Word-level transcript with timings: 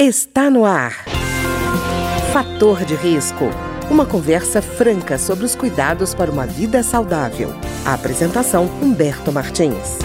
Está 0.00 0.48
no 0.48 0.64
ar. 0.64 0.92
Fator 2.32 2.84
de 2.84 2.94
risco. 2.94 3.46
Uma 3.90 4.06
conversa 4.06 4.62
franca 4.62 5.18
sobre 5.18 5.44
os 5.44 5.56
cuidados 5.56 6.14
para 6.14 6.30
uma 6.30 6.46
vida 6.46 6.84
saudável. 6.84 7.52
A 7.84 7.94
apresentação 7.94 8.70
Humberto 8.80 9.32
Martins. 9.32 9.98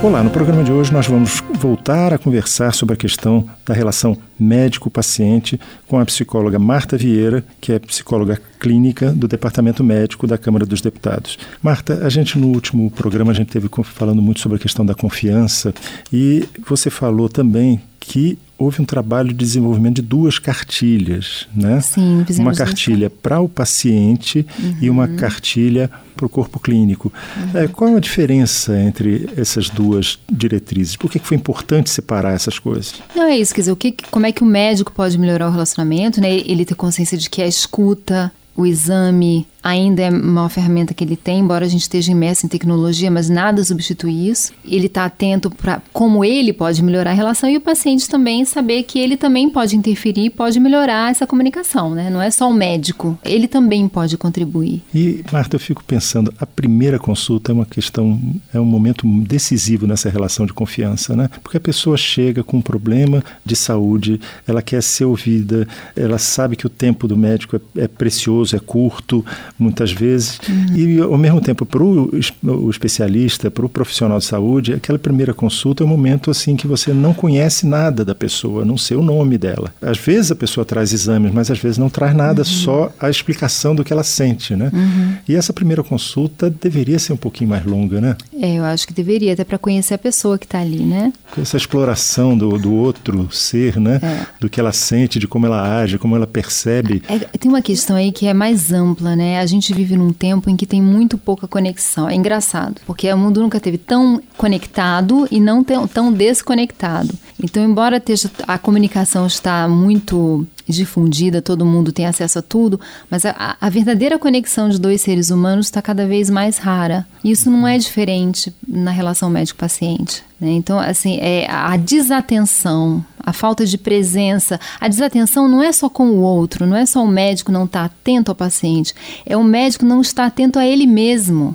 Olá, 0.00 0.22
no 0.22 0.30
programa 0.30 0.62
de 0.62 0.70
hoje 0.70 0.92
nós 0.92 1.08
vamos 1.08 1.42
voltar 1.54 2.14
a 2.14 2.18
conversar 2.18 2.72
sobre 2.72 2.94
a 2.94 2.96
questão 2.96 3.50
da 3.66 3.74
relação 3.74 4.16
médico-paciente 4.38 5.58
com 5.88 5.98
a 5.98 6.06
psicóloga 6.06 6.60
Marta 6.60 6.96
Vieira, 6.96 7.44
que 7.60 7.72
é 7.72 7.80
psicóloga 7.80 8.40
clínica 8.60 9.10
do 9.10 9.26
Departamento 9.26 9.82
Médico 9.82 10.24
da 10.24 10.38
Câmara 10.38 10.64
dos 10.64 10.80
Deputados. 10.80 11.36
Marta, 11.60 12.06
a 12.06 12.08
gente 12.08 12.38
no 12.38 12.46
último 12.46 12.88
programa 12.92 13.32
a 13.32 13.34
gente 13.34 13.50
teve 13.50 13.68
falando 13.82 14.22
muito 14.22 14.38
sobre 14.38 14.56
a 14.56 14.60
questão 14.60 14.86
da 14.86 14.94
confiança 14.94 15.74
e 16.12 16.48
você 16.64 16.88
falou 16.90 17.28
também 17.28 17.82
que 17.98 18.38
houve 18.60 18.82
um 18.82 18.84
trabalho 18.84 19.28
de 19.28 19.34
desenvolvimento 19.34 19.96
de 19.96 20.02
duas 20.02 20.38
cartilhas, 20.38 21.48
né? 21.54 21.80
Sim, 21.80 22.26
uma 22.38 22.54
cartilha 22.54 23.08
para 23.08 23.40
o 23.40 23.48
paciente 23.48 24.46
uhum. 24.58 24.76
e 24.82 24.90
uma 24.90 25.08
cartilha 25.08 25.90
para 26.14 26.26
o 26.26 26.28
corpo 26.28 26.60
clínico. 26.60 27.10
Uhum. 27.38 27.58
É, 27.58 27.68
qual 27.68 27.96
a 27.96 28.00
diferença 28.00 28.78
entre 28.78 29.30
essas 29.34 29.70
duas 29.70 30.18
diretrizes? 30.30 30.94
Por 30.94 31.10
que 31.10 31.18
foi 31.18 31.38
importante 31.38 31.88
separar 31.88 32.34
essas 32.34 32.58
coisas? 32.58 32.96
Não 33.16 33.24
é 33.24 33.38
isso, 33.38 33.54
quer 33.54 33.62
dizer, 33.62 33.72
o 33.72 33.76
que, 33.76 33.96
como 34.10 34.26
é 34.26 34.32
que 34.32 34.42
o 34.42 34.46
médico 34.46 34.92
pode 34.92 35.16
melhorar 35.18 35.48
o 35.48 35.50
relacionamento, 35.50 36.20
né? 36.20 36.30
Ele 36.30 36.66
ter 36.66 36.74
consciência 36.74 37.16
de 37.16 37.30
que 37.30 37.40
a 37.40 37.46
escuta, 37.46 38.30
o 38.54 38.66
exame, 38.66 39.46
ainda 39.62 40.02
é 40.02 40.10
uma 40.10 40.48
ferramenta 40.48 40.94
que 40.94 41.04
ele 41.04 41.16
tem, 41.16 41.40
embora 41.40 41.64
a 41.64 41.68
gente 41.68 41.82
esteja 41.82 42.12
imerso 42.12 42.46
em 42.46 42.48
tecnologia, 42.48 43.10
mas 43.10 43.28
nada 43.28 43.62
substitui 43.64 44.28
isso. 44.28 44.52
Ele 44.64 44.86
está 44.86 45.04
atento 45.04 45.50
para 45.50 45.82
como 45.92 46.24
ele 46.24 46.52
pode 46.52 46.82
melhorar 46.82 47.10
a 47.10 47.14
relação 47.14 47.48
e 47.48 47.56
o 47.56 47.60
paciente 47.60 48.08
também 48.08 48.44
saber 48.44 48.82
que 48.84 48.98
ele 48.98 49.16
também 49.16 49.50
pode 49.50 49.76
interferir, 49.76 50.30
pode 50.30 50.58
melhorar 50.58 51.10
essa 51.10 51.26
comunicação, 51.26 51.94
né? 51.94 52.10
Não 52.10 52.20
é 52.20 52.30
só 52.30 52.48
o 52.48 52.54
médico, 52.54 53.18
ele 53.24 53.46
também 53.46 53.88
pode 53.88 54.16
contribuir. 54.16 54.82
E 54.94 55.24
Marta, 55.32 55.56
eu 55.56 55.60
fico 55.60 55.84
pensando, 55.84 56.32
a 56.38 56.46
primeira 56.46 56.98
consulta 56.98 57.52
é 57.52 57.54
uma 57.54 57.66
questão, 57.66 58.20
é 58.52 58.60
um 58.60 58.64
momento 58.64 59.06
decisivo 59.22 59.86
nessa 59.86 60.08
relação 60.08 60.46
de 60.46 60.52
confiança, 60.52 61.14
né? 61.14 61.28
Porque 61.42 61.56
a 61.56 61.60
pessoa 61.60 61.96
chega 61.96 62.42
com 62.42 62.58
um 62.58 62.62
problema 62.62 63.22
de 63.44 63.56
saúde, 63.56 64.20
ela 64.46 64.62
quer 64.62 64.82
ser 64.82 65.04
ouvida, 65.04 65.66
ela 65.96 66.18
sabe 66.18 66.56
que 66.56 66.66
o 66.66 66.70
tempo 66.70 67.06
do 67.06 67.16
médico 67.16 67.56
é, 67.56 67.82
é 67.82 67.88
precioso, 67.88 68.56
é 68.56 68.58
curto, 68.58 69.24
muitas 69.60 69.92
vezes. 69.92 70.38
Uhum. 70.48 70.76
E, 70.76 71.00
ao 71.00 71.18
mesmo 71.18 71.40
tempo, 71.40 71.64
para 71.64 71.82
o 71.82 72.70
especialista, 72.70 73.50
para 73.50 73.64
o 73.64 73.68
profissional 73.68 74.18
de 74.18 74.24
saúde, 74.24 74.72
aquela 74.72 74.98
primeira 74.98 75.34
consulta 75.34 75.82
é 75.82 75.86
um 75.86 75.88
momento 75.88 76.30
assim 76.30 76.56
que 76.56 76.66
você 76.66 76.92
não 76.92 77.12
conhece 77.12 77.66
nada 77.66 78.04
da 78.04 78.14
pessoa, 78.14 78.64
não 78.64 78.78
sei 78.78 78.96
o 78.96 79.02
nome 79.02 79.36
dela. 79.38 79.72
Às 79.80 79.98
vezes 79.98 80.30
a 80.30 80.34
pessoa 80.34 80.64
traz 80.64 80.92
exames, 80.92 81.32
mas 81.32 81.50
às 81.50 81.58
vezes 81.58 81.78
não 81.78 81.88
traz 81.88 82.14
nada, 82.14 82.42
uhum. 82.42 82.46
só 82.46 82.92
a 82.98 83.10
explicação 83.10 83.74
do 83.74 83.84
que 83.84 83.92
ela 83.92 84.04
sente, 84.04 84.56
né? 84.56 84.70
Uhum. 84.72 85.14
E 85.28 85.36
essa 85.36 85.52
primeira 85.52 85.82
consulta 85.82 86.50
deveria 86.50 86.98
ser 86.98 87.12
um 87.12 87.16
pouquinho 87.16 87.50
mais 87.50 87.64
longa, 87.64 88.00
né? 88.00 88.16
É, 88.40 88.54
eu 88.54 88.64
acho 88.64 88.86
que 88.86 88.94
deveria, 88.94 89.32
até 89.32 89.44
para 89.44 89.58
conhecer 89.58 89.94
a 89.94 89.98
pessoa 89.98 90.38
que 90.38 90.46
está 90.46 90.60
ali, 90.60 90.80
né? 90.80 91.12
Essa 91.38 91.56
exploração 91.56 92.36
do, 92.36 92.58
do 92.58 92.72
outro 92.72 93.28
ser, 93.30 93.78
né? 93.78 94.00
É. 94.02 94.26
Do 94.40 94.48
que 94.48 94.58
ela 94.58 94.72
sente, 94.72 95.18
de 95.18 95.28
como 95.28 95.46
ela 95.46 95.80
age, 95.80 95.98
como 95.98 96.16
ela 96.16 96.26
percebe. 96.26 97.02
É, 97.08 97.18
tem 97.38 97.50
uma 97.50 97.62
questão 97.62 97.96
aí 97.96 98.12
que 98.12 98.26
é 98.26 98.34
mais 98.34 98.72
ampla, 98.72 99.14
né? 99.14 99.40
A 99.40 99.46
gente 99.50 99.74
vive 99.74 99.96
num 99.96 100.12
tempo 100.12 100.48
em 100.48 100.56
que 100.56 100.66
tem 100.66 100.80
muito 100.80 101.18
pouca 101.18 101.46
conexão. 101.46 102.08
É 102.08 102.14
engraçado, 102.14 102.80
porque 102.86 103.12
o 103.12 103.18
mundo 103.18 103.40
nunca 103.40 103.60
teve 103.60 103.78
tão 103.78 104.22
conectado 104.36 105.26
e 105.30 105.40
não 105.40 105.62
tão, 105.62 106.12
desconectado. 106.12 107.12
Então, 107.42 107.62
embora 107.62 107.96
esteja, 107.96 108.30
a 108.46 108.58
comunicação 108.58 109.26
está 109.26 109.68
muito 109.68 110.46
difundida, 110.70 111.42
todo 111.42 111.66
mundo 111.66 111.92
tem 111.92 112.06
acesso 112.06 112.38
a 112.38 112.42
tudo, 112.42 112.80
mas 113.10 113.24
a, 113.24 113.56
a 113.60 113.68
verdadeira 113.68 114.18
conexão 114.18 114.68
de 114.68 114.78
dois 114.78 115.00
seres 115.00 115.30
humanos 115.30 115.66
está 115.66 115.82
cada 115.82 116.06
vez 116.06 116.30
mais 116.30 116.58
rara. 116.58 117.06
Isso 117.22 117.50
não 117.50 117.66
é 117.66 117.76
diferente 117.76 118.54
na 118.66 118.90
relação 118.90 119.28
médico-paciente. 119.28 120.22
Né? 120.40 120.52
Então, 120.52 120.78
assim, 120.78 121.18
é 121.20 121.46
a 121.50 121.76
desatenção, 121.76 123.04
a 123.18 123.32
falta 123.32 123.66
de 123.66 123.76
presença. 123.76 124.58
A 124.80 124.88
desatenção 124.88 125.48
não 125.48 125.62
é 125.62 125.72
só 125.72 125.88
com 125.88 126.08
o 126.10 126.20
outro, 126.20 126.66
não 126.66 126.76
é 126.76 126.86
só 126.86 127.04
o 127.04 127.08
médico 127.08 127.52
não 127.52 127.64
estar 127.64 127.80
tá 127.80 127.84
atento 127.86 128.30
ao 128.30 128.34
paciente, 128.34 128.94
é 129.26 129.36
o 129.36 129.44
médico 129.44 129.84
não 129.84 130.00
estar 130.00 130.26
atento 130.26 130.58
a 130.58 130.66
ele 130.66 130.86
mesmo. 130.86 131.54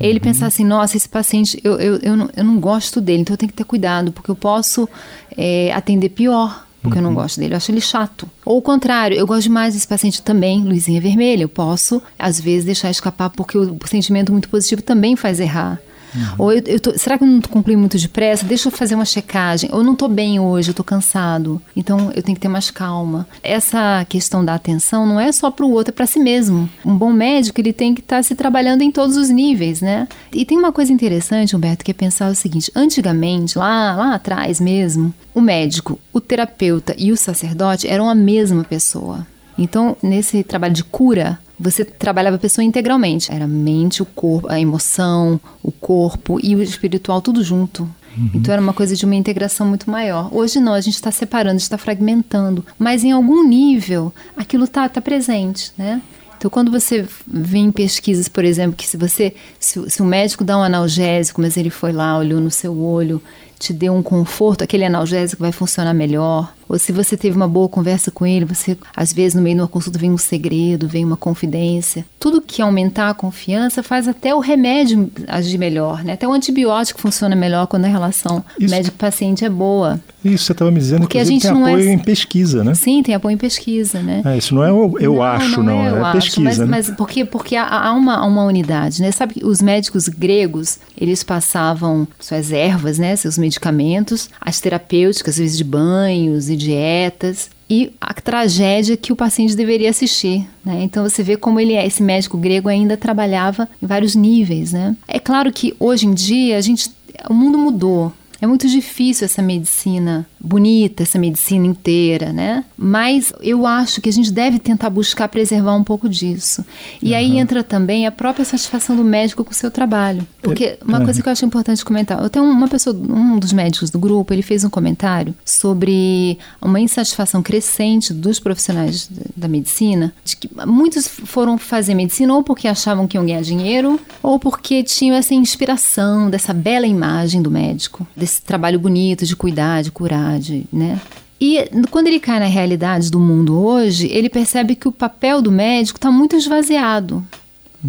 É 0.00 0.06
ele 0.06 0.18
uhum. 0.18 0.24
pensar 0.24 0.46
assim, 0.46 0.64
nossa, 0.64 0.96
esse 0.96 1.08
paciente, 1.08 1.60
eu, 1.62 1.78
eu, 1.78 1.96
eu, 1.96 2.16
não, 2.16 2.30
eu 2.34 2.44
não 2.44 2.58
gosto 2.58 3.00
dele, 3.00 3.22
então 3.22 3.34
eu 3.34 3.38
tenho 3.38 3.50
que 3.50 3.56
ter 3.56 3.64
cuidado, 3.64 4.12
porque 4.12 4.30
eu 4.30 4.36
posso 4.36 4.88
é, 5.36 5.72
atender 5.72 6.08
pior 6.08 6.66
porque 6.82 6.98
uhum. 6.98 7.04
eu 7.04 7.10
não 7.10 7.10
uhum. 7.10 7.22
gosto 7.22 7.38
dele, 7.38 7.54
eu 7.54 7.56
acho 7.56 7.70
ele 7.70 7.80
chato. 7.80 8.28
Ou 8.44 8.58
o 8.58 8.62
contrário, 8.62 9.16
eu 9.16 9.26
gosto 9.26 9.44
demais 9.44 9.74
desse 9.74 9.86
paciente 9.86 10.20
também, 10.20 10.64
luzinha 10.64 11.00
vermelha. 11.00 11.44
Eu 11.44 11.48
posso, 11.48 12.02
às 12.18 12.40
vezes, 12.40 12.64
deixar 12.64 12.90
escapar 12.90 13.30
porque 13.30 13.56
o 13.56 13.78
sentimento 13.86 14.32
muito 14.32 14.48
positivo 14.48 14.82
também 14.82 15.14
faz 15.14 15.38
errar. 15.38 15.80
Uhum. 16.14 16.34
Ou 16.38 16.52
eu, 16.52 16.62
eu 16.66 16.80
tô, 16.80 16.96
será 16.98 17.16
que 17.16 17.24
eu 17.24 17.28
não 17.28 17.40
concluí 17.40 17.76
muito 17.76 17.98
depressa? 17.98 18.44
Deixa 18.44 18.68
eu 18.68 18.72
fazer 18.72 18.94
uma 18.94 19.04
checagem. 19.04 19.70
Ou 19.72 19.78
eu 19.78 19.84
não 19.84 19.92
estou 19.92 20.08
bem 20.08 20.38
hoje, 20.38 20.68
eu 20.68 20.72
estou 20.72 20.84
cansado. 20.84 21.60
Então 21.76 22.12
eu 22.14 22.22
tenho 22.22 22.36
que 22.36 22.40
ter 22.40 22.48
mais 22.48 22.70
calma. 22.70 23.26
Essa 23.42 24.04
questão 24.08 24.44
da 24.44 24.54
atenção 24.54 25.06
não 25.06 25.18
é 25.18 25.30
só 25.32 25.50
para 25.50 25.64
o 25.64 25.70
outro, 25.70 25.92
é 25.92 25.94
para 25.94 26.06
si 26.06 26.18
mesmo. 26.18 26.68
Um 26.84 26.96
bom 26.96 27.12
médico 27.12 27.60
ele 27.60 27.72
tem 27.72 27.94
que 27.94 28.00
estar 28.00 28.16
tá 28.16 28.22
se 28.22 28.34
trabalhando 28.34 28.82
em 28.82 28.90
todos 28.90 29.16
os 29.16 29.28
níveis, 29.28 29.80
né? 29.80 30.08
E 30.32 30.44
tem 30.44 30.58
uma 30.58 30.72
coisa 30.72 30.92
interessante, 30.92 31.56
Humberto, 31.56 31.84
que 31.84 31.90
é 31.90 31.94
pensar 31.94 32.30
o 32.30 32.34
seguinte: 32.34 32.70
antigamente, 32.74 33.58
lá, 33.58 33.94
lá 33.94 34.14
atrás 34.14 34.60
mesmo, 34.60 35.14
o 35.34 35.40
médico, 35.40 35.98
o 36.12 36.20
terapeuta 36.20 36.94
e 36.98 37.12
o 37.12 37.16
sacerdote 37.16 37.88
eram 37.88 38.08
a 38.08 38.14
mesma 38.14 38.64
pessoa. 38.64 39.26
Então, 39.56 39.96
nesse 40.02 40.42
trabalho 40.42 40.72
de 40.72 40.84
cura, 40.84 41.38
você 41.62 41.84
trabalhava 41.84 42.36
a 42.36 42.38
pessoa 42.38 42.64
integralmente. 42.64 43.32
Era 43.32 43.44
a 43.44 43.48
mente, 43.48 44.02
o 44.02 44.06
corpo, 44.06 44.48
a 44.50 44.60
emoção, 44.60 45.40
o 45.62 45.70
corpo 45.70 46.38
e 46.42 46.54
o 46.56 46.62
espiritual 46.62 47.22
tudo 47.22 47.42
junto. 47.42 47.82
Uhum. 48.16 48.30
Então 48.34 48.52
era 48.52 48.60
uma 48.60 48.72
coisa 48.72 48.94
de 48.94 49.04
uma 49.04 49.14
integração 49.14 49.66
muito 49.66 49.90
maior. 49.90 50.28
Hoje 50.32 50.60
não, 50.60 50.74
a 50.74 50.80
gente 50.80 50.94
está 50.94 51.10
separando, 51.10 51.56
está 51.56 51.78
fragmentando. 51.78 52.64
Mas 52.78 53.04
em 53.04 53.12
algum 53.12 53.46
nível 53.46 54.12
aquilo 54.36 54.64
está 54.64 54.88
tá 54.88 55.00
presente, 55.00 55.72
né? 55.78 56.02
Então, 56.36 56.50
quando 56.50 56.72
você 56.72 57.06
vê 57.24 57.58
em 57.58 57.70
pesquisas, 57.70 58.26
por 58.26 58.44
exemplo, 58.44 58.76
que 58.76 58.84
se 58.84 58.96
você, 58.96 59.32
se, 59.60 59.88
se 59.88 60.02
o 60.02 60.04
médico 60.04 60.42
dá 60.42 60.58
um 60.58 60.62
analgésico, 60.64 61.40
mas 61.40 61.56
ele 61.56 61.70
foi 61.70 61.92
lá, 61.92 62.18
olhou 62.18 62.40
no 62.40 62.50
seu 62.50 62.76
olho, 62.76 63.22
te 63.60 63.72
deu 63.72 63.94
um 63.94 64.02
conforto, 64.02 64.64
aquele 64.64 64.84
analgésico 64.84 65.40
vai 65.40 65.52
funcionar 65.52 65.94
melhor. 65.94 66.52
Ou 66.72 66.78
se 66.78 66.90
você 66.90 67.18
teve 67.18 67.36
uma 67.36 67.46
boa 67.46 67.68
conversa 67.68 68.10
com 68.10 68.26
ele, 68.26 68.46
você 68.46 68.78
às 68.96 69.12
vezes 69.12 69.34
no 69.34 69.42
meio 69.42 69.56
de 69.56 69.60
uma 69.60 69.68
consulta 69.68 69.98
vem 69.98 70.10
um 70.10 70.16
segredo, 70.16 70.88
vem 70.88 71.04
uma 71.04 71.18
confidência. 71.18 72.02
Tudo 72.18 72.40
que 72.40 72.62
aumentar 72.62 73.10
a 73.10 73.14
confiança 73.14 73.82
faz 73.82 74.08
até 74.08 74.34
o 74.34 74.38
remédio 74.38 75.10
agir 75.28 75.58
melhor, 75.58 76.02
né? 76.02 76.14
Até 76.14 76.26
o 76.26 76.32
antibiótico 76.32 76.98
funciona 76.98 77.36
melhor 77.36 77.66
quando 77.66 77.84
a 77.84 77.88
relação 77.88 78.42
médico-paciente 78.58 79.44
é 79.44 79.50
boa. 79.50 80.00
Isso, 80.24 80.44
você 80.44 80.52
estava 80.52 80.70
me 80.70 80.78
dizendo 80.78 81.06
que 81.06 81.18
a 81.18 81.24
gente 81.24 81.42
tem 81.42 81.50
não 81.50 81.66
apoio 81.66 81.88
é... 81.88 81.92
em 81.92 81.98
pesquisa, 81.98 82.62
né? 82.62 82.74
Sim, 82.74 83.02
tem 83.02 83.14
apoio 83.14 83.34
em 83.34 83.38
pesquisa, 83.38 84.00
né? 84.00 84.22
É, 84.24 84.38
isso 84.38 84.54
não 84.54 84.64
é 84.64 84.70
eu, 84.70 84.94
eu 85.00 85.14
não, 85.14 85.22
acho, 85.22 85.62
não, 85.62 85.64
não 85.64 85.82
é, 85.82 85.88
é 85.88 86.00
acho, 86.00 86.12
pesquisa. 86.12 86.40
Mas, 86.40 86.58
né? 86.58 86.64
mas 86.64 86.90
porque, 86.90 87.24
porque 87.24 87.56
há 87.56 87.92
uma, 87.92 88.24
uma 88.24 88.44
unidade, 88.44 89.02
né? 89.02 89.10
Sabe 89.10 89.34
que 89.34 89.44
os 89.44 89.60
médicos 89.60 90.08
gregos, 90.08 90.78
eles 90.96 91.22
passavam 91.22 92.06
suas 92.20 92.52
ervas, 92.52 92.98
né? 92.98 93.16
Seus 93.16 93.36
medicamentos, 93.36 94.30
as 94.40 94.60
terapêuticas, 94.60 95.34
às 95.34 95.38
vezes 95.38 95.58
de 95.58 95.64
banhos 95.64 96.48
e 96.48 96.56
dietas, 96.62 97.50
e 97.68 97.90
a 97.98 98.12
tragédia 98.12 98.98
que 98.98 99.12
o 99.12 99.16
paciente 99.16 99.56
deveria 99.56 99.88
assistir. 99.88 100.46
Né? 100.62 100.82
Então 100.82 101.08
você 101.08 101.22
vê 101.22 101.38
como 101.38 101.58
ele 101.58 101.72
é, 101.72 101.86
esse 101.86 102.02
médico 102.02 102.36
grego 102.36 102.68
ainda 102.68 102.98
trabalhava 102.98 103.66
em 103.82 103.86
vários 103.86 104.14
níveis. 104.14 104.72
Né? 104.72 104.94
É 105.08 105.18
claro 105.18 105.50
que 105.50 105.74
hoje 105.80 106.06
em 106.06 106.12
dia 106.12 106.58
a 106.58 106.60
gente, 106.60 106.90
o 107.30 107.34
mundo 107.34 107.56
mudou. 107.56 108.12
É 108.42 108.46
muito 108.46 108.68
difícil 108.68 109.24
essa 109.24 109.40
medicina 109.40 110.26
bonita, 110.42 111.04
essa 111.04 111.18
medicina 111.18 111.66
inteira, 111.66 112.32
né? 112.32 112.64
Mas 112.76 113.32
eu 113.40 113.66
acho 113.66 114.00
que 114.00 114.08
a 114.08 114.12
gente 114.12 114.32
deve 114.32 114.58
tentar 114.58 114.90
buscar 114.90 115.28
preservar 115.28 115.74
um 115.74 115.84
pouco 115.84 116.08
disso. 116.08 116.64
E 117.00 117.10
uhum. 117.10 117.16
aí 117.16 117.38
entra 117.38 117.62
também 117.62 118.06
a 118.06 118.12
própria 118.12 118.44
satisfação 118.44 118.96
do 118.96 119.04
médico 119.04 119.44
com 119.44 119.52
o 119.52 119.54
seu 119.54 119.70
trabalho. 119.70 120.26
Porque 120.42 120.76
uma 120.84 120.98
uhum. 120.98 121.04
coisa 121.04 121.22
que 121.22 121.28
eu 121.28 121.32
acho 121.32 121.44
importante 121.44 121.84
comentar, 121.84 122.20
eu 122.20 122.28
tenho 122.28 122.44
uma 122.44 122.68
pessoa, 122.68 122.94
um 122.94 123.38
dos 123.38 123.52
médicos 123.52 123.90
do 123.90 123.98
grupo, 123.98 124.32
ele 124.32 124.42
fez 124.42 124.64
um 124.64 124.70
comentário 124.70 125.34
sobre 125.44 126.38
uma 126.60 126.80
insatisfação 126.80 127.42
crescente 127.42 128.12
dos 128.12 128.40
profissionais 128.40 129.08
da 129.36 129.46
medicina, 129.46 130.12
de 130.24 130.36
que 130.36 130.50
muitos 130.66 131.06
foram 131.06 131.56
fazer 131.56 131.94
medicina 131.94 132.34
ou 132.34 132.42
porque 132.42 132.66
achavam 132.66 133.06
que 133.06 133.16
iam 133.16 133.24
ganhar 133.24 133.42
dinheiro, 133.42 134.00
ou 134.22 134.38
porque 134.38 134.82
tinham 134.82 135.16
essa 135.16 135.34
inspiração 135.34 136.28
dessa 136.28 136.52
bela 136.52 136.86
imagem 136.86 137.40
do 137.40 137.50
médico, 137.50 138.06
desse 138.16 138.32
esse 138.32 138.42
trabalho 138.42 138.78
bonito 138.78 139.26
de 139.26 139.36
cuidar, 139.36 139.82
de 139.82 139.90
curar, 139.90 140.31
de, 140.38 140.64
né? 140.72 141.00
E 141.40 141.68
quando 141.90 142.06
ele 142.06 142.20
cai 142.20 142.38
na 142.38 142.46
realidade 142.46 143.10
do 143.10 143.18
mundo 143.18 143.58
hoje, 143.58 144.06
ele 144.12 144.28
percebe 144.28 144.76
que 144.76 144.86
o 144.86 144.92
papel 144.92 145.42
do 145.42 145.50
médico 145.50 145.98
está 145.98 146.10
muito 146.10 146.36
esvaziado. 146.36 147.24